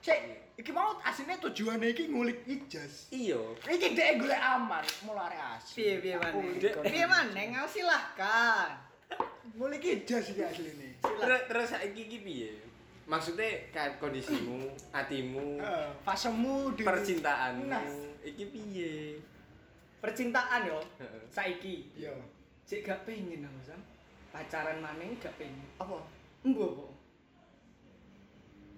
[0.00, 0.18] Cek,
[0.56, 3.12] iki mau aslinya tujuannya iki ngulik ijas.
[3.12, 3.36] Iya.
[3.68, 6.00] Iki dek golek aman, mulai asli.
[6.00, 6.56] Piye piye maneh?
[6.88, 7.44] Piye maneh?
[7.52, 8.72] Ngau silahkan.
[9.56, 10.88] Ngulik ijas iki asline.
[11.00, 12.52] Terus terus saiki iki piye?
[13.10, 17.82] Maksudnya kayak kondisimu, hatimu, Heeh, fasemu di percintaanmu, Nah.
[18.22, 19.18] iki piye?
[19.98, 20.78] Percintaan yo.
[21.28, 21.90] Saiki.
[21.98, 22.14] Iya.
[22.64, 23.80] Cek gak pengen aku sam.
[24.30, 25.58] Pacaran maneh gak pengen.
[25.76, 25.98] Apa?
[26.46, 26.94] Embo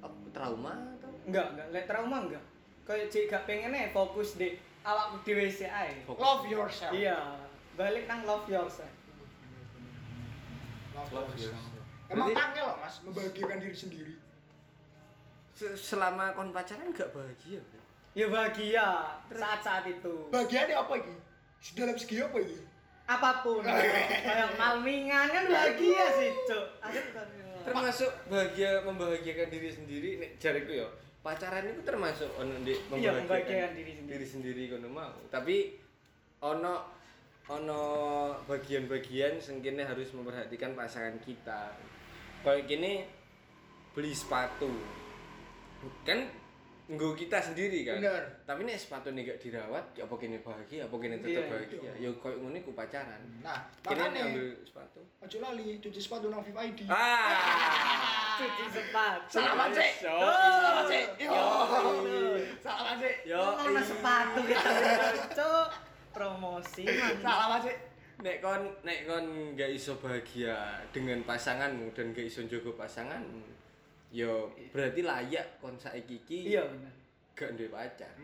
[0.03, 0.17] apa?
[0.33, 1.13] Trauma atau?
[1.29, 1.67] Enggak, enggak.
[1.71, 2.45] Lek trauma enggak.
[2.83, 6.03] Kayak cek gak pengen fokus di awakku dhewe sik ae.
[6.09, 6.91] Love yourself.
[6.91, 7.37] Iya,
[7.79, 8.91] balik nang love yourself.
[10.93, 11.57] Love yourself.
[12.07, 14.15] Emang Berarti- loh mas, membahagiakan diri sendiri.
[15.53, 17.61] Se- Selama kon pacaran gak bahagia.
[17.63, 17.81] Bro?
[18.13, 18.87] Ya bahagia
[19.27, 20.29] saat-saat itu.
[20.29, 21.15] Bahagiannya apa iki?
[21.73, 22.59] Dalam segi apa iki?
[23.05, 23.65] Apa pun.
[23.65, 26.67] Kayak malmingan kan bahagia sih, Cuk.
[27.63, 30.89] Termasuk bahagia membahagiakan diri sendiri nek jariku ya.
[31.23, 34.11] Pacaran itu termasuk ono ndek Iya, membahagiakan diri sendiri.
[34.11, 35.15] diri sendiri kono mau.
[35.31, 35.79] Tapi
[36.43, 36.75] ono
[37.51, 37.83] ono
[38.47, 41.75] bagian-bagian sing kene harus memperhatikan pasangan kita.
[42.47, 42.93] Kayak gini
[43.95, 44.71] beli sepatu.
[46.07, 46.31] Kan
[46.87, 47.99] nggo kita sendiri kan.
[47.99, 48.23] Bener.
[48.47, 51.51] Tapi nek sepatu nih gak dirawat, ya apa kene bahagia, apa kene Iya, tetep iya.
[51.51, 51.93] bahagia.
[51.99, 53.23] Ya koyo ngene ku pacaran.
[53.43, 55.01] Nah, makanya ambil sepatu.
[55.23, 56.87] Ojo lali cuci sepatu nang Viv ID.
[56.91, 58.35] Ah.
[58.43, 59.39] Cuci sepatu.
[59.39, 59.93] Cek.
[60.03, 60.17] Yo.
[60.19, 61.07] Salaman, Cek.
[61.21, 61.31] Yo.
[61.31, 61.47] Yo.
[62.65, 63.17] Salaman Cek.
[63.29, 63.43] Yo.
[63.45, 64.71] Ono sepatu kita,
[65.39, 65.69] Cuk.
[66.13, 66.85] Promosi.
[67.19, 67.79] Salaman Cek.
[68.23, 69.27] nek kon nek kon
[69.59, 70.55] gak iso bahagia
[70.95, 73.43] dengan pasanganmu dan gak iso njogo pasanganmu
[74.15, 76.93] yo berarti layak kon saiki iki Iya bener.
[77.35, 78.15] gak duwe pacar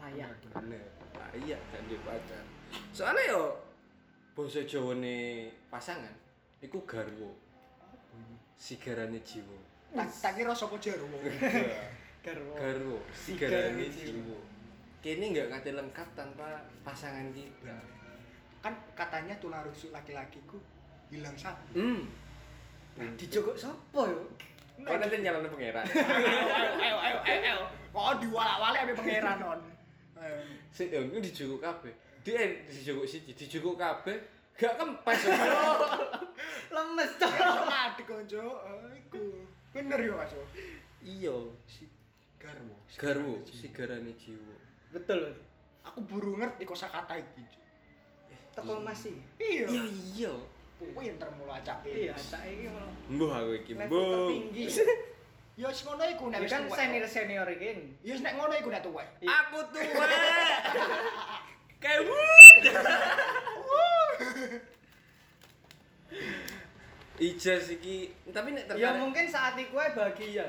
[0.00, 0.32] Layak.
[0.56, 2.40] bener layak gak duwe pacar
[2.96, 3.42] soalnya yo
[4.32, 6.16] basa jawane pasangan
[6.64, 7.36] iku garwo
[8.56, 9.58] sigarane jiwa
[9.92, 11.08] Tak tak kira sapa jarwo.
[12.24, 12.52] Garwo.
[12.56, 14.38] garwo Sigarane sigarane jiwa.
[15.06, 16.46] Kene nggak kate lengkap tanpa
[16.82, 17.78] pasangan kita
[18.58, 20.58] Kan katanya tulang rusuk laki-lakiku
[21.06, 21.78] hilang satu.
[21.78, 22.02] hmm
[23.14, 24.26] Dijogok sapa yo?
[24.82, 25.86] kau nanti nyalon pangeran
[26.82, 27.58] ayo ayo ayo ayo.
[27.94, 29.60] Kok diwalak-walik ambil pangeran non.
[30.18, 30.36] Ayo.
[30.68, 31.94] Sik dong, itu dijogok kabeh.
[32.20, 34.18] Dia dijogok siji, dijogok kabeh.
[34.58, 35.20] Gak kempes.
[36.74, 37.10] Lemes.
[37.16, 38.42] Sok adik konco.
[38.66, 39.24] Eh, Iku.
[39.70, 40.32] Bener yo Mas.
[41.00, 41.84] iya, Si
[42.36, 42.74] garwo.
[42.98, 44.56] garwo sigarane jiwa.
[44.92, 45.22] Betul.
[45.86, 47.42] Aku buru ngerti kosakata iki.
[48.56, 49.14] Teko masih.
[49.38, 49.66] Iya.
[49.68, 50.32] Iya iya.
[50.76, 51.88] Pinter mulu acake.
[51.88, 52.88] Iya, saiki ngono.
[53.08, 53.88] Mbuh aku iki, mbuh.
[53.88, 54.64] tertinggi.
[55.56, 57.96] Ya wis ngono iku nek Ya kan senior-senior iki.
[58.04, 59.08] Ya wis nek ngono iku nek tuwek.
[59.24, 59.80] Aku tua.
[61.80, 62.04] Kayak
[67.16, 70.44] Ijas iki, tapi nek Ya tertarik mungkin saat iku ae bahagia.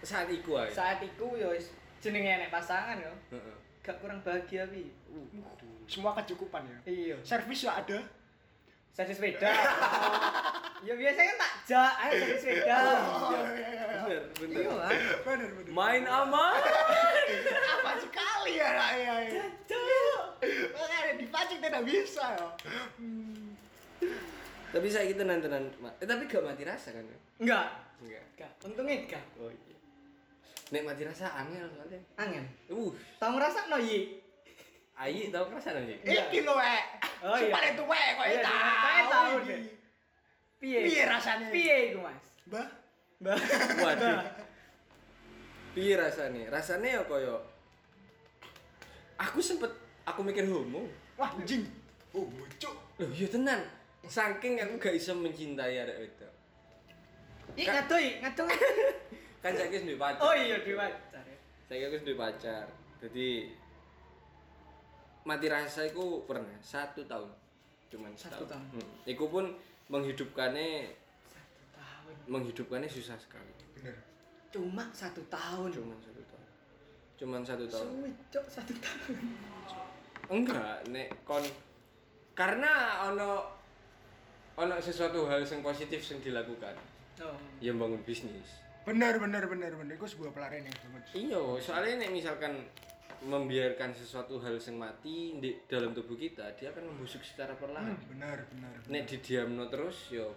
[0.00, 0.72] saat iku ae.
[0.72, 1.68] Saat iku ya wis
[2.00, 3.12] jenenge nek pasangan yo.
[3.36, 3.56] Heeh.
[3.88, 4.92] Gak kurang bahagia pi.
[5.88, 6.78] Semua kecukupan ya.
[6.84, 7.16] Iya.
[7.24, 8.04] Servis ya ada.
[8.92, 9.48] Servis sepeda.
[10.86, 12.78] ya biasanya kan tak jak, ayo servis sepeda.
[14.04, 14.56] Bener, bener.
[14.60, 14.90] Iya lah.
[15.24, 15.72] Bener bener.
[15.72, 16.60] Main aman.
[17.80, 19.14] apa sekali ya nak ya.
[19.24, 19.44] ya.
[20.76, 22.48] Makanya dipancing tidak bisa ya.
[24.68, 27.08] Tapi saya kita tenan eh tapi gak mati rasa kan?
[27.40, 27.72] Enggak.
[28.04, 28.24] Enggak.
[28.36, 28.52] Enggak.
[28.68, 29.24] Untungnya enggak.
[29.40, 29.77] Oh iya.
[30.68, 32.00] Nek mati rasa angel soalnya.
[32.16, 32.44] Angin.
[32.68, 34.20] Uh, Tau ngerasa no yi?
[34.98, 35.94] ayi tau perasaan aja.
[36.02, 36.26] Iya.
[36.26, 36.82] Iki lho eh.
[37.22, 37.54] Oh, iya.
[37.54, 38.58] Supaya tuwek kok Iya, tahu.
[38.58, 39.46] kayak tahu iki.
[39.46, 39.60] deh.
[40.58, 40.78] Piye?
[40.82, 41.46] Piye rasanya?
[41.54, 42.24] Piye iku, Mas?
[42.50, 42.68] Mbah,
[43.22, 43.36] Mbak.
[43.86, 44.18] Waduh.
[45.70, 46.42] Piye rasane?
[46.50, 47.38] Rasane ya koyo
[49.18, 49.70] Aku sempet
[50.02, 50.82] aku mikir homo.
[51.14, 51.62] Wah, anjing.
[52.10, 52.26] Oh,
[52.58, 52.74] cuk.
[52.98, 53.62] Loh, iya tenan.
[54.02, 56.32] Saking aku gak iso mencintai arek wedok.
[57.54, 58.44] Ih, Kan- ngado iki, ngado.
[59.38, 60.22] Kan wis duwe pacar.
[60.22, 60.86] Oh iya dewa.
[61.68, 62.64] Saiki aku wis duwe pacar.
[62.98, 63.28] Jadi
[65.22, 67.30] mati rasa iku pernah satu tahun.
[67.88, 68.48] Cuman Satu setahun.
[68.52, 68.66] tahun.
[68.76, 68.90] Hmm.
[69.06, 69.44] Iku pun
[69.88, 70.92] menghidupkannya
[71.24, 72.14] Satu tahun.
[72.28, 73.52] menghidupkannya susah sekali.
[73.78, 73.96] Bener.
[74.52, 75.70] Cuma satu tahun.
[75.72, 76.46] Cuman satu tahun.
[77.18, 77.88] Cuman satu tahun.
[77.88, 79.16] Suwi, Cok, satu tahun.
[80.28, 81.40] Enggak, nek kon
[82.36, 83.48] karena ono
[84.60, 86.76] ono sesuatu hal yang positif yang dilakukan.
[87.24, 87.32] Oh.
[87.58, 88.60] Ya bangun bisnis.
[88.84, 89.94] Bener, bener, bener, bener.
[89.96, 91.02] Itu sebuah pelarian yang banget.
[91.14, 92.52] Iya, soalnya nek misalkan
[93.18, 97.90] membiarkan sesuatu hal yang mati di dalam tubuh kita, dia akan membusuk secara perlahan.
[97.90, 98.72] Hmm, bener, bener.
[98.86, 100.30] Nek didiamno terus yo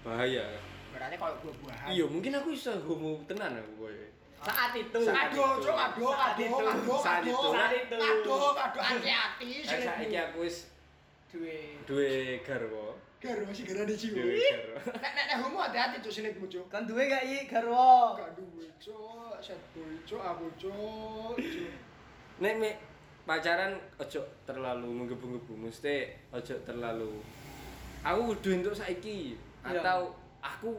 [0.00, 0.48] bahaya.
[0.92, 1.88] Berarti kalau buah-buahan.
[1.92, 3.94] Iya, mungkin aku iso homo tenan aku kowe.
[4.42, 4.98] Saat itu.
[5.06, 5.70] Saat Aduh, itu.
[5.70, 6.56] aduh, Saat aduh, itu.
[6.66, 7.30] aduh, Saat aduh.
[7.30, 7.48] itu.
[7.54, 7.96] Saat itu.
[7.96, 9.48] Aduh, aduh, hati-hati.
[9.62, 10.56] Kan saiki aku wis
[11.32, 11.80] Duwe.
[11.88, 14.18] duwe garwa, Garo masih gara di jiwa.
[14.98, 16.66] Nek nek homo hati-hati cuk sinitmu cuk.
[16.66, 18.18] Kan duwe gak iki garwa?
[18.18, 21.38] Gak duwe cuk, set boy cuk, aku cuk.
[22.42, 22.74] Nek me
[23.22, 27.22] pacaran ojo terlalu menggebu-gebu, mesti ojo terlalu
[28.02, 29.78] aku kudu entuk saiki Iya.
[29.78, 30.10] atau
[30.42, 30.74] aku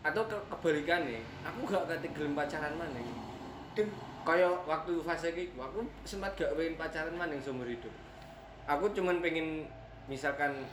[0.00, 3.04] atau ke kebalikannya aku gak gelem pacaran maneh
[3.76, 3.92] Dan
[4.24, 7.92] kaya waktu fase iki aku sempat gak pengen pacaran maneh seumur hidup
[8.64, 9.68] aku cuman pengen
[10.08, 10.64] misalkan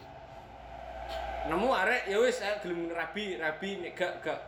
[1.47, 4.39] nemu arek ya wis saya gelem rabi rabi nek gak gak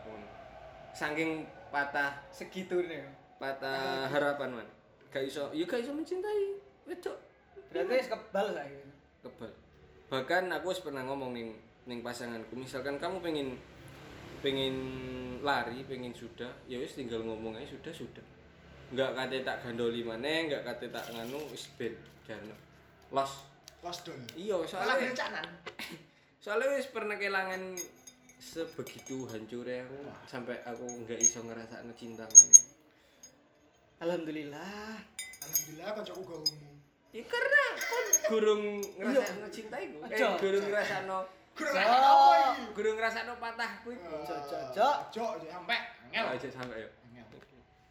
[0.92, 3.08] saking patah Segitu nih.
[3.40, 4.68] patah harapan man
[5.08, 7.18] gak iso ya gak iso mencintai wedok
[7.70, 8.84] Berarti wis kebal saya.
[9.24, 9.52] kebal
[10.10, 11.56] bahkan aku wis pernah ngomong ning
[11.88, 13.48] ning pasanganku misalkan kamu pengen
[14.44, 14.76] pengen
[15.40, 18.26] lari pengen sudah ya wis tinggal ngomong aja sudah sudah
[18.90, 21.94] nggak kate tak gandoli maneh nggak kate tak nganu wis ben
[22.26, 22.58] jarno
[23.14, 23.46] los
[23.80, 24.20] lost doll.
[24.36, 25.40] iya soalnya berencana.
[26.40, 27.76] Soalnya wis pernah kehilangan
[28.40, 32.80] sebegitu hancurnya aku sampai aku nggak iso ngerasakno cinta maneh
[34.00, 34.96] Alhamdulillah.
[35.44, 36.72] Alhamdulillah kancaku gak homo.
[37.12, 38.64] Ya karena kon gurung
[38.96, 39.98] ngrasakno cinta iku.
[40.08, 41.20] Eh gurung ngrasakno
[41.60, 41.84] Guru Cok.
[41.84, 42.64] apa iki?
[42.72, 44.08] gurung ngrasakno patahku iku.
[44.24, 44.72] Cok, cok, cok.
[44.72, 46.26] Cok, cok, sampai angel.
[46.32, 46.90] Aja sampe yo.
[47.12, 47.28] Angel.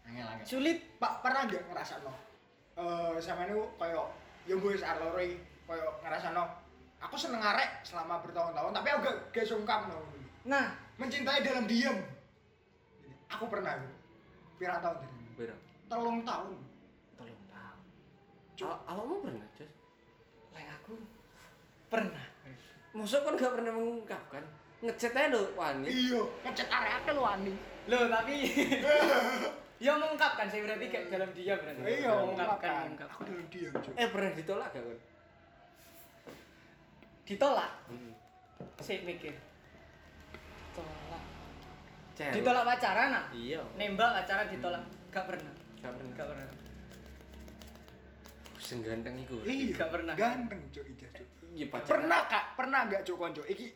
[0.08, 0.46] Angel.
[0.48, 0.78] Sulit.
[0.96, 2.12] Pak pernah nggak ngerasakno?
[2.80, 4.06] Eh sama ini kayak
[4.48, 5.26] ya wis arlore
[5.68, 6.44] kayak ngerasakno
[6.98, 9.98] aku seneng arek selama bertahun-tahun tapi aku gak gak sungkap no.
[10.48, 11.94] Nah, Mencintai dalam diam.
[13.30, 13.78] Aku pernah.
[14.58, 15.18] Pirang tahun jadi.
[15.38, 15.56] Pira?
[15.86, 16.58] Telung tahun.
[17.14, 17.78] Tolong tahu.
[18.58, 18.66] Cuk.
[18.66, 19.70] Aw- Awakmu pernah, Jas?
[20.50, 20.98] lek aku
[21.86, 22.24] pernah.
[22.98, 24.42] Mosok kon gak pernah mengungkapkan?
[24.82, 25.86] Ngechat aja lho wani.
[25.86, 27.54] Iya, ngechat arek akeh lu ani.
[27.86, 28.34] Loh, tapi
[29.86, 31.82] ya mengungkapkan sih berarti kayak dalam diam berarti.
[31.86, 33.14] Iya, mengungkapkan, mengungkapkan.
[33.14, 33.72] Aku dalam diam.
[33.94, 34.98] Eh pernah ditolak gak kon?
[37.28, 37.70] Ditolak.
[37.92, 38.12] Hmm.
[38.80, 39.36] Sik mikir.
[40.72, 41.22] Tolak.
[42.16, 42.32] Cewek.
[42.40, 43.24] Ditolak pacaran ah?
[43.36, 43.60] Iya.
[43.76, 44.80] Nembak pacaran ditolak.
[45.12, 45.52] Gak pernah.
[45.84, 46.12] Gak pernah.
[46.16, 46.46] Gak pernah.
[48.56, 49.36] Sing ganteng iku.
[49.44, 50.14] Iya, Gak pernah.
[50.16, 51.12] Ganteng, Cuk, Cuk.
[51.52, 51.92] Iya pacaran.
[51.92, 52.44] Pernah Kak?
[52.56, 53.42] Pernah enggak Cuk konco?
[53.44, 53.66] Iki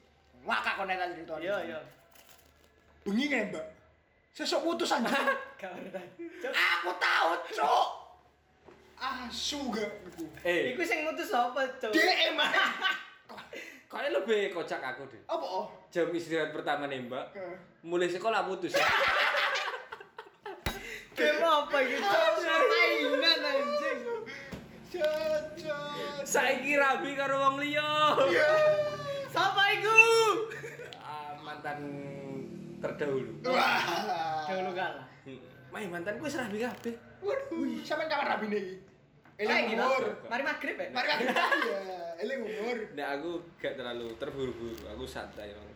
[0.49, 1.35] ngakak kon eta cerita.
[1.37, 1.79] Iya, iya.
[3.05, 3.67] Bengi nembak.
[4.33, 5.13] Sesuk putus aja.
[5.61, 6.05] Gak pernah.
[6.41, 6.53] Cuk.
[6.57, 7.89] Aku tahu, Cuk.
[8.97, 10.25] Asu gak iku.
[10.47, 11.93] Eh, Iku sing mutus sapa, Cuk?
[11.93, 12.41] DM
[13.93, 15.21] kalian lebih kocak aku deh.
[15.29, 15.67] Apa oh?
[15.93, 18.73] Jam istirahat pertama nembak, Eh, mulai sekolah putus.
[21.13, 22.35] Game apa iki, Cuk?
[22.73, 24.01] Mainan anjing.
[24.89, 26.25] Cocok.
[26.25, 28.17] Saiki rabi karo wong liya.
[28.33, 28.49] Iya.
[29.29, 30.01] Sapa iku?
[30.97, 31.79] Ah, mantan
[32.81, 33.33] terdahulu.
[33.45, 34.49] Wah.
[34.49, 35.07] Dahulu kalah.
[35.73, 36.97] Main mantanku wis rabi kabeh.
[37.25, 38.77] Waduh, sampean kapan rabine iki?
[39.43, 39.87] Eling toh.
[39.87, 40.05] umur.
[40.31, 40.89] Mari maghrib ya.
[40.95, 41.81] Mari kan ya,
[42.23, 42.77] eling umur.
[42.95, 45.71] Nah aku gak terlalu terburu-buru, aku santai bang.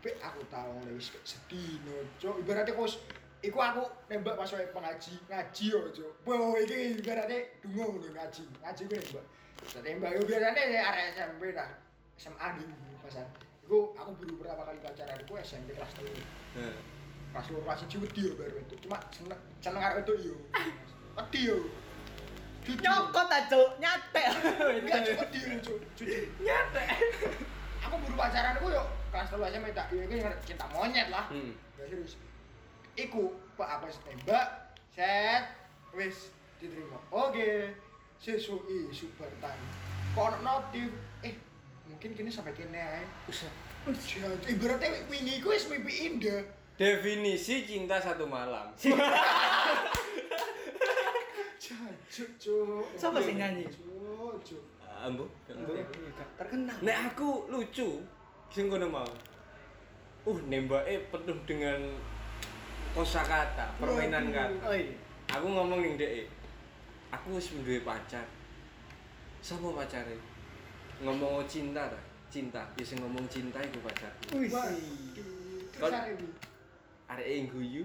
[0.00, 2.40] Be aku tahu wis sedih no, Cuk.
[2.44, 3.00] Ibaratnya kos
[3.40, 3.80] Iku aku
[4.12, 6.12] nembak pas wae pengaji, ngaji yo, Cuk.
[6.28, 8.44] Bo iki ibaratnya dungo ngono ngaji.
[8.60, 9.24] Ngaji gue nembak.
[9.64, 11.70] Saya tembak yo biasanya ya arek SMP dah.
[12.20, 12.64] SMA di
[13.00, 13.24] pasan.
[13.64, 16.04] Iku aku baru pertama kali pacaran iku SMP kelas 3.
[16.60, 16.76] Nah,
[17.30, 18.74] Kelas 2 kelas 1 wedi yo baru itu.
[18.84, 20.36] Cuma seneng seneng arek itu yo.
[21.16, 21.58] Wedi yo.
[22.66, 22.82] Jujur.
[22.84, 23.68] Nyokot ta, Cuk.
[23.80, 24.24] Nyatek.
[24.84, 25.78] Enggak cuk wedi yo, Cuk.
[25.96, 26.24] Jujur.
[26.44, 26.88] Nyatek.
[27.88, 31.26] Aku baru pacaran aku yo kelas 3 SMP tak yo iki cinta monyet lah.
[31.32, 31.52] hmm.
[31.80, 32.14] Gak serius.
[32.94, 35.44] Iku, Pak wis tembak, set,
[35.96, 37.00] wis diterima.
[37.08, 37.72] Oke,
[38.20, 39.56] sesuk isu bertan.
[40.12, 40.92] Kok ono notif,
[41.24, 41.34] eh
[41.88, 43.02] mungkin kini sampai kene ae.
[43.26, 43.48] Usah.
[44.44, 46.44] Ibaratnya wingi iku wis mimpi indah.
[46.80, 48.72] definisi cinta satu malam
[52.10, 52.82] Cuk.
[52.98, 53.62] Siapa sing nyanyi?
[53.70, 54.62] Cuk, cuk.
[55.00, 55.24] ambo.
[56.36, 56.76] Terkenal.
[56.84, 58.02] nek aku lucu
[58.50, 59.06] sing kono mau.
[60.28, 61.80] Uh nembake penuh dengan
[62.92, 64.92] kosakata permainan kata Oh iya.
[65.32, 66.28] aku ngomong ning dhek
[67.08, 68.26] aku wis duwe pacar.
[69.40, 70.20] Sapa pacare?
[71.00, 71.96] Ngomong cinta ta?
[72.28, 72.60] Cinta.
[72.76, 74.44] Ya sing ngomong cinta iku pacarku.
[75.80, 76.28] Kon- arek iki.
[77.08, 77.84] arek yang guyu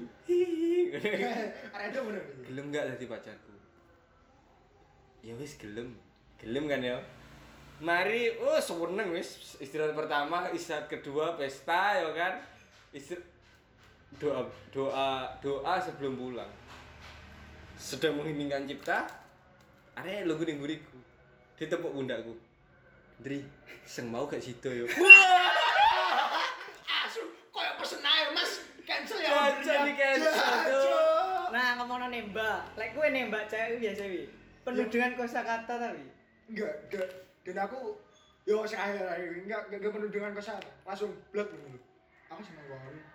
[1.71, 2.23] Arek itu bener.
[2.45, 3.54] gelem gak dadi pacarku
[5.25, 5.89] ya wis gelem
[6.38, 7.01] gelem kan ya
[7.81, 12.38] mari oh seneng wis istirahat pertama istirahat kedua pesta ya kan
[12.93, 13.19] Istir
[14.21, 16.47] doa doa doa sebelum pulang
[17.75, 19.03] sedang mengheningkan cipta
[19.97, 20.95] arek lu ning buriku
[21.59, 22.38] ditepuk pundakku
[23.15, 23.39] Dri,
[23.88, 24.83] seng mau gak sido yo.
[26.99, 28.59] Asu, koyo pesen ae, Mas.
[28.83, 29.55] Cancel ya.
[29.55, 30.35] Cancel di cancel.
[31.47, 32.75] Nah, ngomongno nembak.
[32.75, 34.27] Lek kowe nembak cewek biasa wi.
[34.65, 34.91] Penuh Ya.
[34.91, 36.04] dengan kosakata tapi.
[36.49, 37.10] Enggak, enggak.
[37.45, 37.93] Dan aku
[38.45, 40.58] yo ini enggak enggak penuh dengan kesal.
[40.82, 41.78] Langsung blok ngono.
[42.34, 43.06] Aku seneng banget.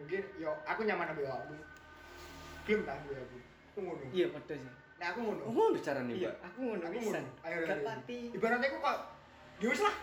[0.00, 1.54] Mungkin yo aku nyaman ambil aku.
[2.64, 3.38] Gelem tak ambil aku.
[3.44, 4.04] Aku ngono.
[4.08, 4.72] Iya, padha sih.
[4.94, 5.42] Nah, aku ngono.
[5.44, 7.20] Oh, ngono carane, Iya, aku ngono Aku ngono.
[7.44, 7.84] Ayo, Gak ayo.
[7.84, 8.18] pati.
[8.32, 8.98] Ibaratnya aku kok
[9.60, 9.96] ya lah.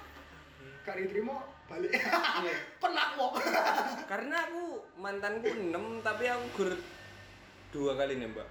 [0.82, 1.36] Gak diterima
[1.70, 1.92] balik.
[1.94, 2.54] Iya.
[2.82, 3.34] Kok.
[4.10, 4.62] Karena aku
[4.98, 6.72] mantanku 6 tapi aku gur
[7.72, 8.48] dua kali nembak.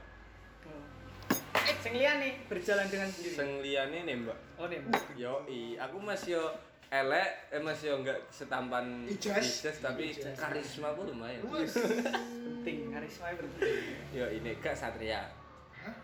[1.51, 3.35] Eh, sing liyane berjalan dengan sendiri.
[3.35, 4.39] Sing liyane nembak.
[4.55, 5.03] Oh, nembak.
[5.19, 6.45] Yoi, aku masih yo
[6.91, 9.63] elek, eh masih yo enggak setampan Ijaz.
[9.79, 10.35] tapi Ijaz.
[10.39, 11.43] karisma aku lumayan.
[11.47, 13.77] Penting, karisma penting.
[14.15, 15.31] Yo ini gak Satria.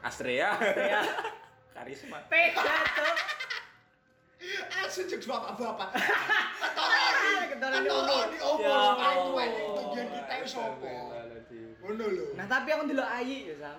[0.03, 0.57] Astrea.
[0.59, 1.03] Ya,
[1.77, 2.23] karisma.
[2.27, 2.65] peda
[2.97, 3.15] tuh.
[5.27, 5.91] Bapak-bapak.
[5.97, 8.63] Ah, Ketoran di Ketoran di opo.
[8.63, 10.91] Ya iki bagian kita iku sapa?
[11.83, 12.27] Ngono lho.
[12.39, 13.79] Nah, tapi aku ndelok Ayi ya, Sam.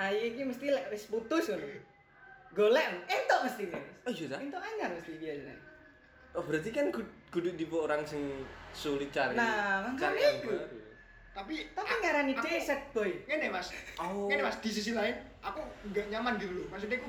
[0.00, 1.68] Ayi iki mesti lek wis putus ngono.
[2.50, 3.64] Golek entuk mesti.
[4.00, 4.38] Oh iya dah.
[4.40, 5.52] Entuk anyar mesti biasa.
[6.30, 8.22] Oh berarti kan kudu, kudu tipe orang sing
[8.72, 9.36] sulit cari.
[9.36, 10.48] Nah, makanya itu.
[10.48, 10.78] baru.
[11.30, 13.10] Tapi Tapi ngarani aku- deset, boy.
[13.28, 13.68] Ngene Mas.
[13.98, 14.26] Oh.
[14.26, 16.66] Ngene Mas, di sisi lain aku enggak nyaman gitu loh.
[16.70, 17.08] Maksudnya aku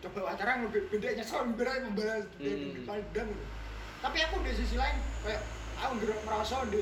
[0.00, 2.74] coba pacaran lebih beda nyesel berat membalas Hmm.
[2.74, 3.44] dendam gitu.
[4.00, 5.40] Tapi aku di sisi lain kayak
[5.78, 6.80] aku ngerasa merasa di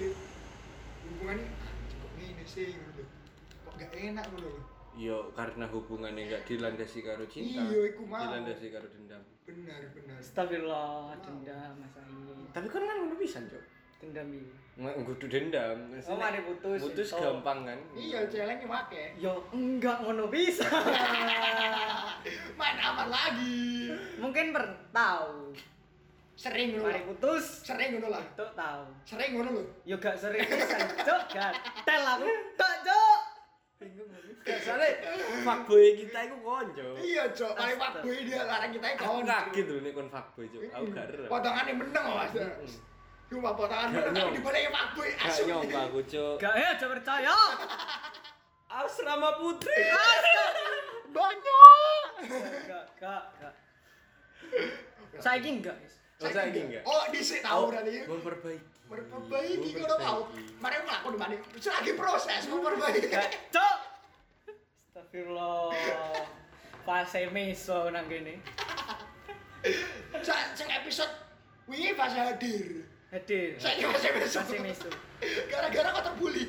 [1.05, 3.03] hubungan ini "Ah, kok gini sih gitu.
[3.67, 4.63] Kok gak enak gitu loh.
[4.99, 7.63] Yo karena hubungannya enggak dilandasi karo cinta.
[7.63, 8.19] Iya, iku mau.
[8.19, 9.23] Dilandasi karo dendam.
[9.47, 10.19] Benar, benar.
[10.19, 12.51] Astagfirullah, dendam Mas Ayi.
[12.51, 13.63] Tapi kan kan ngono pisan, Cok.
[14.03, 14.51] Dendam iki.
[14.79, 15.79] Nggak kudu dendam.
[16.03, 16.83] Oh, mari putus.
[16.83, 17.23] Putus Oh.
[17.23, 17.79] gampang kan?
[17.95, 19.15] Iya, celengnya make.
[19.17, 20.67] Yo enggak ngono bisa.
[22.59, 23.95] Main aman lagi.
[24.19, 25.55] Mungkin per tahu.
[26.35, 27.63] Sering ngono Mari putus.
[27.63, 28.23] Sering ngono lah.
[28.23, 28.83] Entuk tahu.
[29.03, 29.65] Sering ngono lho.
[29.83, 31.23] Yo gak sering pisan, Cuk.
[31.31, 32.27] Gatel aku.
[32.55, 33.18] Tok, Cuk.
[33.79, 34.31] Bingung aku.
[34.43, 34.91] Gak soalnya
[35.47, 36.89] fuckboy kita itu konco.
[36.99, 37.53] Iya, Cok.
[37.55, 39.25] Paling fuckboy dia larang kita Aku kawan.
[39.25, 40.61] kaget loh nih kon fuckboy, Cok.
[40.75, 41.07] Aku gak.
[41.31, 42.33] Potongannya meneng Mas.
[43.29, 44.35] Cuma potongan Gak meneng tapi nyom.
[44.35, 45.43] dibalik fuckboy Gak asu.
[45.47, 46.35] nyompa aku, Cok.
[46.43, 47.37] Gak ya, percaya.
[48.69, 49.79] Asrama Putri.
[51.09, 52.09] Banyak.
[52.67, 53.55] Gak, gak, gak.
[55.55, 55.95] Enggak, guys.
[56.19, 56.83] Oh, saiki enggak?
[56.83, 57.03] Oh,
[57.41, 57.95] tahu berarti.
[58.11, 58.78] Memperbaiki.
[58.89, 60.19] Memperbaiki ngono tau.
[60.59, 61.35] Mari mlaku di mana?
[61.37, 63.13] Lagi proses memperbaiki.
[63.53, 63.77] Cuk.
[64.89, 65.69] Astagfirullah.
[66.83, 68.41] Fase meso nang kene.
[70.21, 71.13] Sa- Sing episode
[71.69, 72.89] wingi pas hadir.
[73.09, 73.57] Hadir.
[73.57, 74.43] Saya masih besok.
[74.43, 74.89] Fase meso.
[75.49, 76.49] Gara-gara kau terbuli.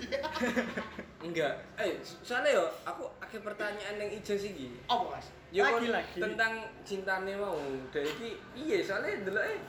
[1.25, 1.59] Enggak.
[1.75, 4.71] Eh, soalnya yo aku akhir pertanyaan yang ijaz iki.
[4.87, 5.27] Apa, Mas?
[5.51, 6.17] Yo Lagi, kon lagi.
[6.21, 7.59] tentang cintane mau.
[7.91, 9.59] Dan iki iya soalnya deloke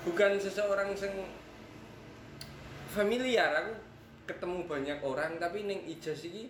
[0.00, 1.12] bukan seseorang sing
[2.90, 3.50] familiar.
[3.62, 3.72] Aku
[4.26, 6.46] ketemu banyak orang tapi ning ijaz iki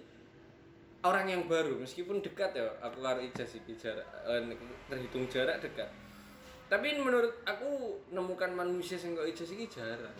[1.00, 4.40] orang yang baru meskipun dekat ya aku karo ijaz iki jarak eh,
[4.88, 5.88] terhitung jarak dekat.
[6.70, 10.12] Tapi menurut aku nemukan manusia sing kok ijaz iki jarang.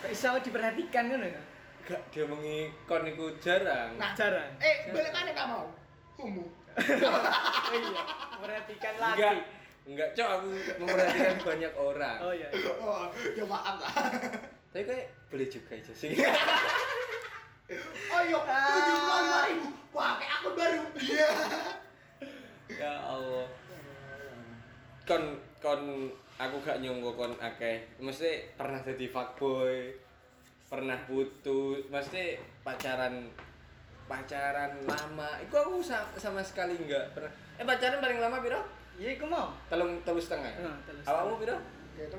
[0.00, 1.42] Gak iso diperhatikan ngono ya.
[1.88, 3.96] Gak dia mengikon iku jarang.
[3.96, 4.52] Nah, Jarang.
[4.60, 5.66] Eh, balik mana gak mau?
[6.20, 6.44] Humu.
[6.70, 6.80] Oh
[7.74, 8.02] iya,
[8.38, 9.18] perhatikan lagi.
[9.18, 9.34] Enggak,
[9.90, 10.48] enggak cok aku
[10.78, 12.18] memperhatikan banyak orang.
[12.22, 12.48] Oh iya.
[12.84, 13.92] Oh, ya maaf lah.
[14.70, 16.14] Tapi kayak boleh juga aja sih.
[16.14, 16.22] Oh,
[18.30, 19.66] yuk, tujuh puluh lima ribu.
[19.90, 20.82] Pakai akun baru.
[20.94, 21.30] Iya.
[22.70, 23.50] ya Allah.
[25.02, 27.82] Kon kon aku gak nyongko kon akeh.
[27.98, 29.90] Mesti pernah jadi fuckboy.
[30.70, 33.26] Pernah putus, mesti pacaran
[34.06, 35.34] pacaran lama.
[35.42, 37.34] Iku aku sa- sama sekali enggak pernah.
[37.58, 38.62] Eh pacaran paling lama piro?
[38.94, 39.50] Iya, iku mau.
[39.66, 40.54] Telung telus setengah.
[40.54, 41.58] Heeh, telus Awakmu piro?
[41.98, 42.14] Itu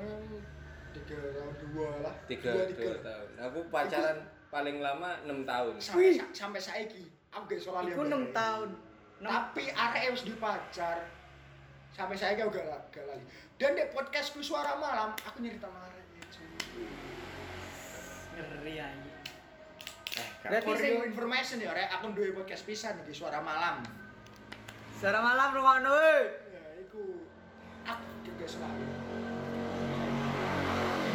[0.92, 2.14] tiga tahun dua lah.
[2.26, 3.28] Tiga dua dua tahun.
[3.40, 4.18] Aku pacaran
[4.48, 5.74] paling lama enam tahun.
[5.76, 7.04] sampai sa- sampai saiki.
[7.32, 8.68] Aku gak soal Iku 6 tahun.
[9.24, 11.00] Enam- tapi arek wis dipacar
[11.90, 13.24] sampai saya gak gak gak lali.
[13.56, 15.92] Dan di podcastku suara malam aku nyerita marah
[18.32, 19.12] ngeri aja.
[20.12, 21.88] eh Berarti for sing- your information ya rek.
[22.00, 23.80] Aku duwe podcast pisan di suara malam.
[24.98, 26.20] Suara malam rumah woi.
[26.48, 27.22] ya iku.
[27.84, 28.84] Aku juga selalu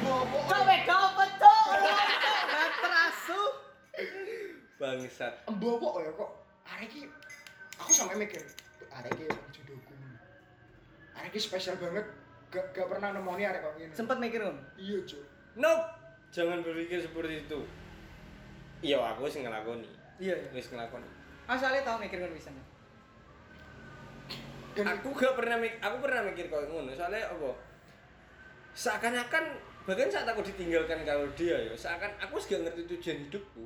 [0.08, 1.66] Cok beda apa cok?
[2.47, 3.41] Gak terasu.
[4.78, 6.32] bangsat bobo ya kok
[6.70, 7.10] arek iki
[7.82, 8.45] aku sampai mikir
[8.93, 9.89] arek iki jodohku
[11.18, 12.05] arek iki spesial banget
[12.53, 14.53] gak, gak pernah nemoni arek kok gini Sempet mikir kan?
[14.78, 15.24] iya cok
[15.58, 15.82] nope
[16.30, 17.60] jangan berpikir seperti itu
[18.86, 19.89] iya aku sih ngelakoni
[20.22, 20.38] Iya.
[20.45, 20.53] iya.
[20.53, 21.10] wis ngelakoni
[21.49, 22.53] Asalnya tau mikir kan bisa.
[24.78, 27.49] aku gak pernah mik aku pernah mikir kau ngono soalnya apa
[28.78, 33.63] seakan-akan bahkan saat aku ditinggalkan kalau dia ya seakan aku gak ngerti tujuan hidupku.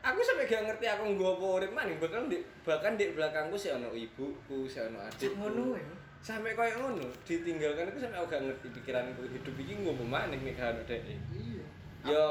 [0.00, 3.68] Aku sampai gak ngerti aku nggak apa urip maning bahkan di bahkan di belakangku si
[3.68, 5.36] ono ibuku si ono adikku.
[5.36, 5.84] Ngono ya.
[6.24, 10.56] sampai kayak ngono ditinggalkan aku sampai aku gak ngerti pikiranku hidup iki gue maning nih
[10.56, 10.96] kalau deh
[11.36, 11.64] iya.
[12.08, 12.24] Yo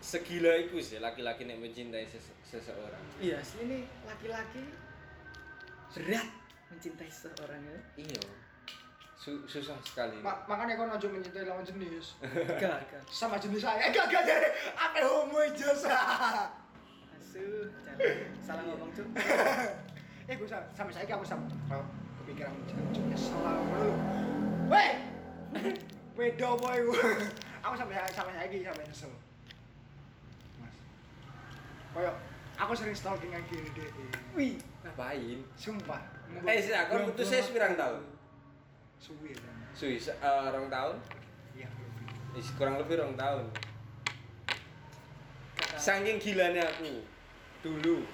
[0.00, 3.00] segila itu sih laki-laki yang mencintai sese- seseorang.
[3.20, 3.78] Iya, asli ini
[4.08, 4.64] laki-laki
[5.92, 6.28] berat
[6.72, 7.80] mencintai seseorang ya.
[8.00, 8.22] iya
[9.20, 12.16] Su- susah sekali Ma- makanya kau nojo mencintai lawan jenis.
[12.62, 13.04] Gak, gak.
[13.04, 13.76] sama jenis saya.
[13.84, 15.92] Eh gak gak jadi apa homo jasa
[17.12, 18.00] Asu, jangan.
[18.40, 19.04] Salah ngomong cuk.
[20.32, 21.44] eh gue sama sampai saya aku sama.
[21.68, 21.84] Kalau
[22.24, 23.92] kepikiran jenisnya selalu.
[24.72, 24.92] Weh!
[26.16, 26.80] Beda boy.
[27.60, 29.12] Aku sampai sampai saya sampai nyesel.
[30.64, 30.74] Mas.
[31.92, 32.12] Koyo
[32.56, 33.88] aku sering stalking lagi deh
[34.32, 35.44] Wih, ngapain?
[35.60, 36.00] Sumpah.
[36.48, 38.09] Eh sih aku putusnya sepirang tahun
[39.00, 39.32] suwi
[39.72, 40.96] Sui, se- eh, rong tahun?
[41.56, 41.66] Iya
[42.36, 42.44] lebih.
[42.60, 43.48] Kurang lebih rong tahun.
[45.80, 47.00] Saking gilanya aku
[47.64, 48.04] dulu.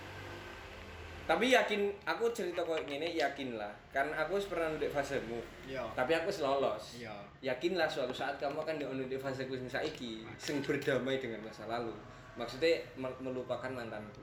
[1.27, 3.75] Tapi yakin aku cerita kok gini yakin lah.
[3.91, 5.43] Karena aku pernah di fasemu.
[5.67, 5.83] Iya.
[5.99, 7.03] Tapi aku wis lolos.
[7.03, 7.11] Iya.
[7.43, 11.91] Yakinlah suatu saat kamu akan di faseku sing saiki sing berdamai dengan masa lalu.
[12.39, 14.23] Maksudnya mel- melupakan mantanku.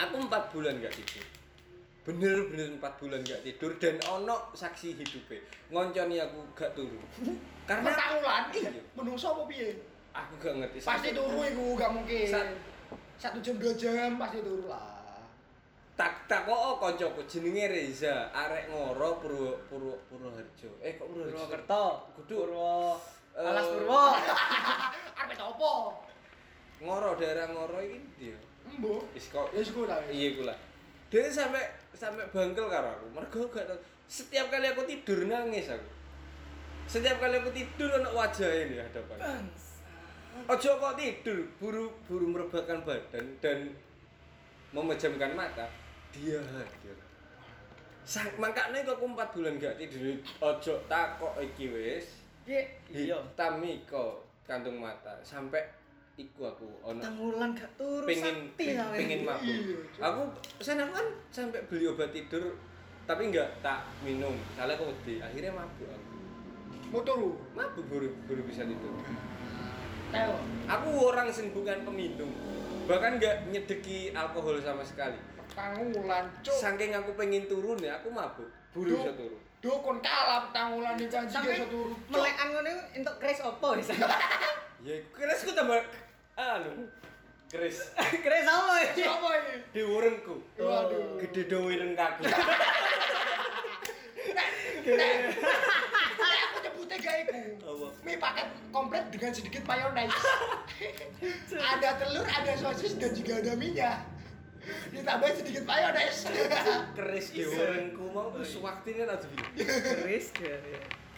[0.00, 1.41] Aku empat bulan gak tidur
[2.02, 5.38] bener-bener empat bulan gak tidur dan ono saksi hidupnya
[5.70, 6.98] ngonconi aku gak turu
[7.68, 8.82] karena Pertaulan, Iya.
[8.92, 9.70] menungso apa piye?
[10.10, 12.26] aku gak ngerti Pasti turu iku gak mungkin.
[12.26, 12.70] Sa-
[13.14, 15.22] Satu jam dua jam pasti turu lah.
[15.92, 21.36] tak tak kok oh, koncoku jenenge Reza arek ngoro Purwo Purwo Purwoharjo eh kok Purwoharjo
[21.38, 21.84] Purwokerto,
[22.18, 22.34] Kudu.
[22.42, 22.98] Purwo,
[23.32, 24.02] Eh, Alas Purwo.
[25.22, 25.72] Arep opo?
[26.82, 28.34] ngoro daerah ngoro ini dia
[28.66, 29.06] Embo.
[29.14, 29.62] Is kok Ya
[30.10, 30.58] iya gue lah
[31.06, 31.62] dia sampai
[31.96, 33.06] sampai bangkel karo aku.
[33.14, 33.66] Mereka gak
[34.08, 35.88] setiap kali aku tidur nangis aku.
[36.88, 39.46] Setiap kali aku tidur anak wajah ini hadapan.
[40.48, 43.58] Ojo kok tidur buru buru merebahkan badan dan
[44.72, 45.68] memejamkan mata
[46.12, 46.96] dia hadir.
[48.02, 52.58] Sang, makanya kok aku empat bulan gak tidur ojo takok iki wis Iya,
[52.90, 53.14] iya.
[53.22, 55.62] hitam iko kantung mata sampai
[56.14, 60.22] iku aku ono Tangulan gak turu pengen sakti pengen mabuk Iya, aku
[60.58, 62.52] sana kan sampai beli obat tidur
[63.02, 66.10] tapi nggak tak minum soalnya aku wedi akhirnya mabuk aku
[66.88, 67.32] Mau turu.
[67.52, 68.92] mabuk baru baru bisa tidur
[70.08, 70.36] Tel.
[70.68, 72.28] aku orang sing bukan peminum
[72.84, 75.16] bahkan nggak nyedeki alkohol sama sekali
[75.52, 76.52] Tangulan, cuk.
[76.54, 78.84] saking aku pengen turun ya aku mabuk Duh.
[78.86, 81.94] bisa turun Dukun kalap tangulan iki kan Sampai iso turu.
[82.04, 82.12] Cuk.
[82.12, 83.94] melekan ngono untuk kris opo wis.
[84.82, 85.78] ya keres ku tambah
[86.34, 86.90] anu
[87.46, 88.90] keres Kris apa ya?
[88.96, 89.54] Siapa ini?
[89.70, 91.22] di urengku Waduh.
[91.22, 92.26] gede do ireng kaku
[96.42, 97.38] aku nyebutnya gak iku.
[97.62, 97.88] Apa?
[98.02, 100.10] Mie paket komplit dengan sedikit mayones.
[101.72, 104.02] ada telur, ada sosis dan juga ada minyak.
[104.90, 106.26] Ditambah sedikit mayones.
[106.98, 109.30] keres di urengku mau tuh sewaktunya nanti
[109.62, 110.58] Kris ya.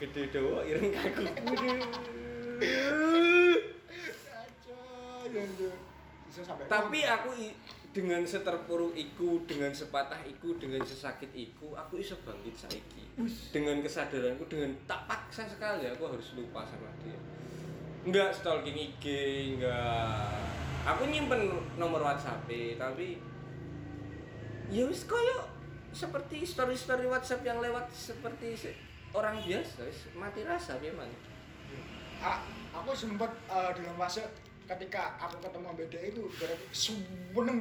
[0.03, 1.25] gede do ireng kaku
[6.67, 7.31] tapi aku
[7.95, 13.05] dengan seterpuruk iku dengan sepatah iku dengan sesakit iku aku iso bangkit saiki.
[13.55, 17.15] Dengan kesadaranku dengan tak paksa sekali aku harus lupa sama dia.
[18.03, 19.05] Enggak stalking IG
[19.57, 20.35] enggak
[20.85, 23.23] aku nyimpen nomor WhatsApp tapi
[24.75, 25.47] ya wis koyo
[25.95, 28.77] seperti story-story WhatsApp yang lewat seperti se-
[29.15, 31.07] orang biasa wis mati rasa memang
[32.75, 34.23] aku sempat eh, dalam fase
[34.65, 37.59] ketika aku ketemu beda itu berarti seneng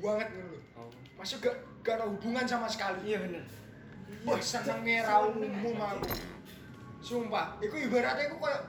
[0.00, 0.62] banget gitu loh.
[0.78, 0.90] oh.
[1.16, 3.12] Masuk gak, gak ada hubungan sama sekali.
[3.12, 3.44] Iya bener.
[4.24, 6.08] Wah, senengnya ra umum aku.
[7.00, 8.60] Sumpah, iku ibaratnya iku koyo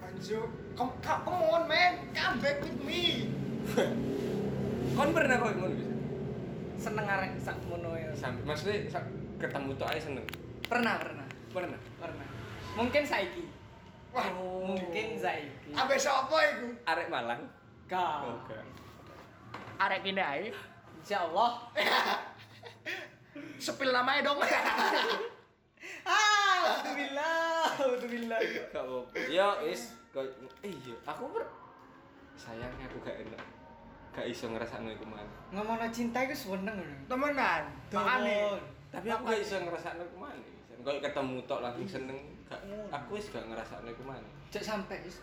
[0.00, 0.40] anjo,
[0.74, 3.26] come, come on man, come back with me.
[4.96, 5.86] kon pernah kok ngono bisa
[6.80, 8.08] Seneng arek sak mono ya.
[8.16, 9.04] sampai maksudnya sa-
[9.36, 10.24] ketemu tuh aja seneng
[10.64, 11.26] Pernah, pernah.
[11.52, 12.26] pernah Pernah.
[12.74, 13.44] Mungkin saiki.
[14.10, 14.26] Wah,
[14.66, 15.70] Mungkin saiki.
[15.70, 16.66] Abe sapa iku?
[16.84, 17.42] arek Malang
[17.86, 18.38] Kau.
[18.38, 18.58] oke
[19.78, 20.50] Arek kene ae.
[21.00, 21.50] Insyaallah.
[23.64, 24.38] Sepil namanya dong.
[26.00, 27.64] Ah, alhamdulillah.
[27.76, 28.38] Alhamdulillah.
[28.70, 30.24] gak apa ya is kok
[30.60, 31.44] eh iya aku ber
[32.34, 33.40] sayangnya aku gak enak
[34.10, 36.94] gak iso ngerasakno iku mana Ngomongno cinta iku seneng lho.
[37.06, 37.62] Temenan.
[37.92, 40.40] Makane tapi aku gak iso ngerasakno iku mana
[40.80, 42.18] kalau ketemu tok langsung seneng
[42.90, 45.22] aku wis gak ngerasakno iku mana Cek sampai is.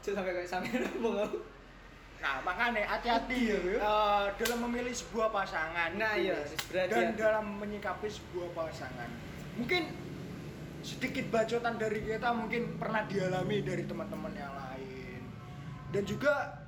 [0.00, 1.38] Cek sampai kayak sampai ngomong aku.
[2.20, 5.96] Nah, makanya hati-hati ya eh, dalam memilih sebuah pasangan.
[5.96, 6.52] Nah, iya, Wes.
[6.68, 7.12] berhati-hati.
[7.12, 9.08] Dan dalam menyikapi sebuah pasangan.
[9.56, 9.88] Mungkin
[10.80, 15.20] sedikit bacotan dari kita mungkin pernah dialami dari teman-teman yang lain.
[15.92, 16.64] Dan juga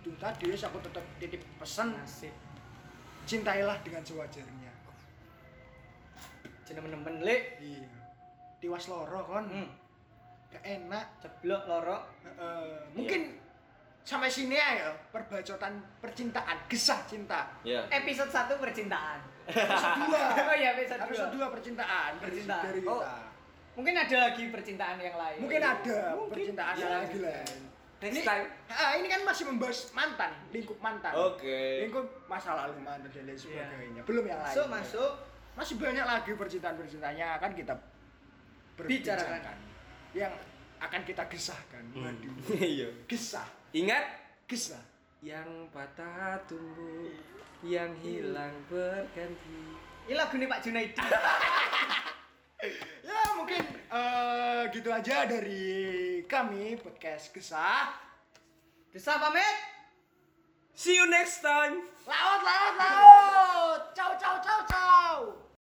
[0.00, 2.32] itu tadi aku tetap titip pesan Nasib.
[3.22, 4.72] cintailah dengan sewajarnya.
[6.66, 7.62] Jeneng nemen lek.
[7.62, 8.01] Iya.
[8.62, 9.44] Tiwas loro kon.
[9.44, 9.66] Hmm.
[10.48, 11.06] Gak enak.
[11.18, 11.98] Ceblok loro.
[12.22, 12.94] Heeh.
[12.94, 13.34] mungkin
[14.02, 17.50] sampai sini ya perbacotan percintaan, kisah cinta.
[17.62, 19.18] ya Episode 1 percintaan.
[19.42, 20.20] Episode dua.
[20.48, 21.50] Oh iya, episode Episode dua.
[21.50, 22.62] 2 percintaan, Percintaan.
[22.62, 23.02] dari Oh.
[23.02, 23.14] kita.
[23.72, 25.38] Mungkin ada lagi percintaan yang lain.
[25.40, 26.30] Mungkin ada Mungkin.
[26.30, 26.82] percintaan Iya.
[26.82, 27.58] yang lagi lain.
[28.02, 28.46] Next Ini, time.
[28.68, 31.12] ah, ini kan masih membahas mantan, lingkup mantan.
[31.14, 33.38] oke Lingkup masa lalu mantan dan lain Iya.
[33.40, 34.02] sebagainya.
[34.02, 34.50] Belum yang lain.
[34.52, 35.10] Masuk, masuk.
[35.52, 37.74] Masih banyak lagi percintaan-percintaan yang akan kita
[38.86, 39.40] Bicarakan.
[39.40, 39.56] perbicarakan.
[40.12, 40.32] Yang
[40.78, 41.84] akan kita kisahkan.
[41.94, 42.04] Hmm.
[42.04, 42.34] Waduh.
[42.74, 44.04] iya Kisah, ingat
[44.46, 44.82] kisah.
[45.22, 47.06] yang patah tumbuh
[47.62, 49.62] yang hilang berganti
[50.10, 50.98] Ini lagu nih Pak Junaidi.
[53.02, 53.58] Ya mungkin
[53.90, 57.90] eh, gitu aja dari kami podcast kisah.
[58.94, 59.56] Bisa pamit.
[60.72, 63.80] see you next time Laut, laut, laut.
[63.94, 65.42] Ciao, ciao, ciao, ciao.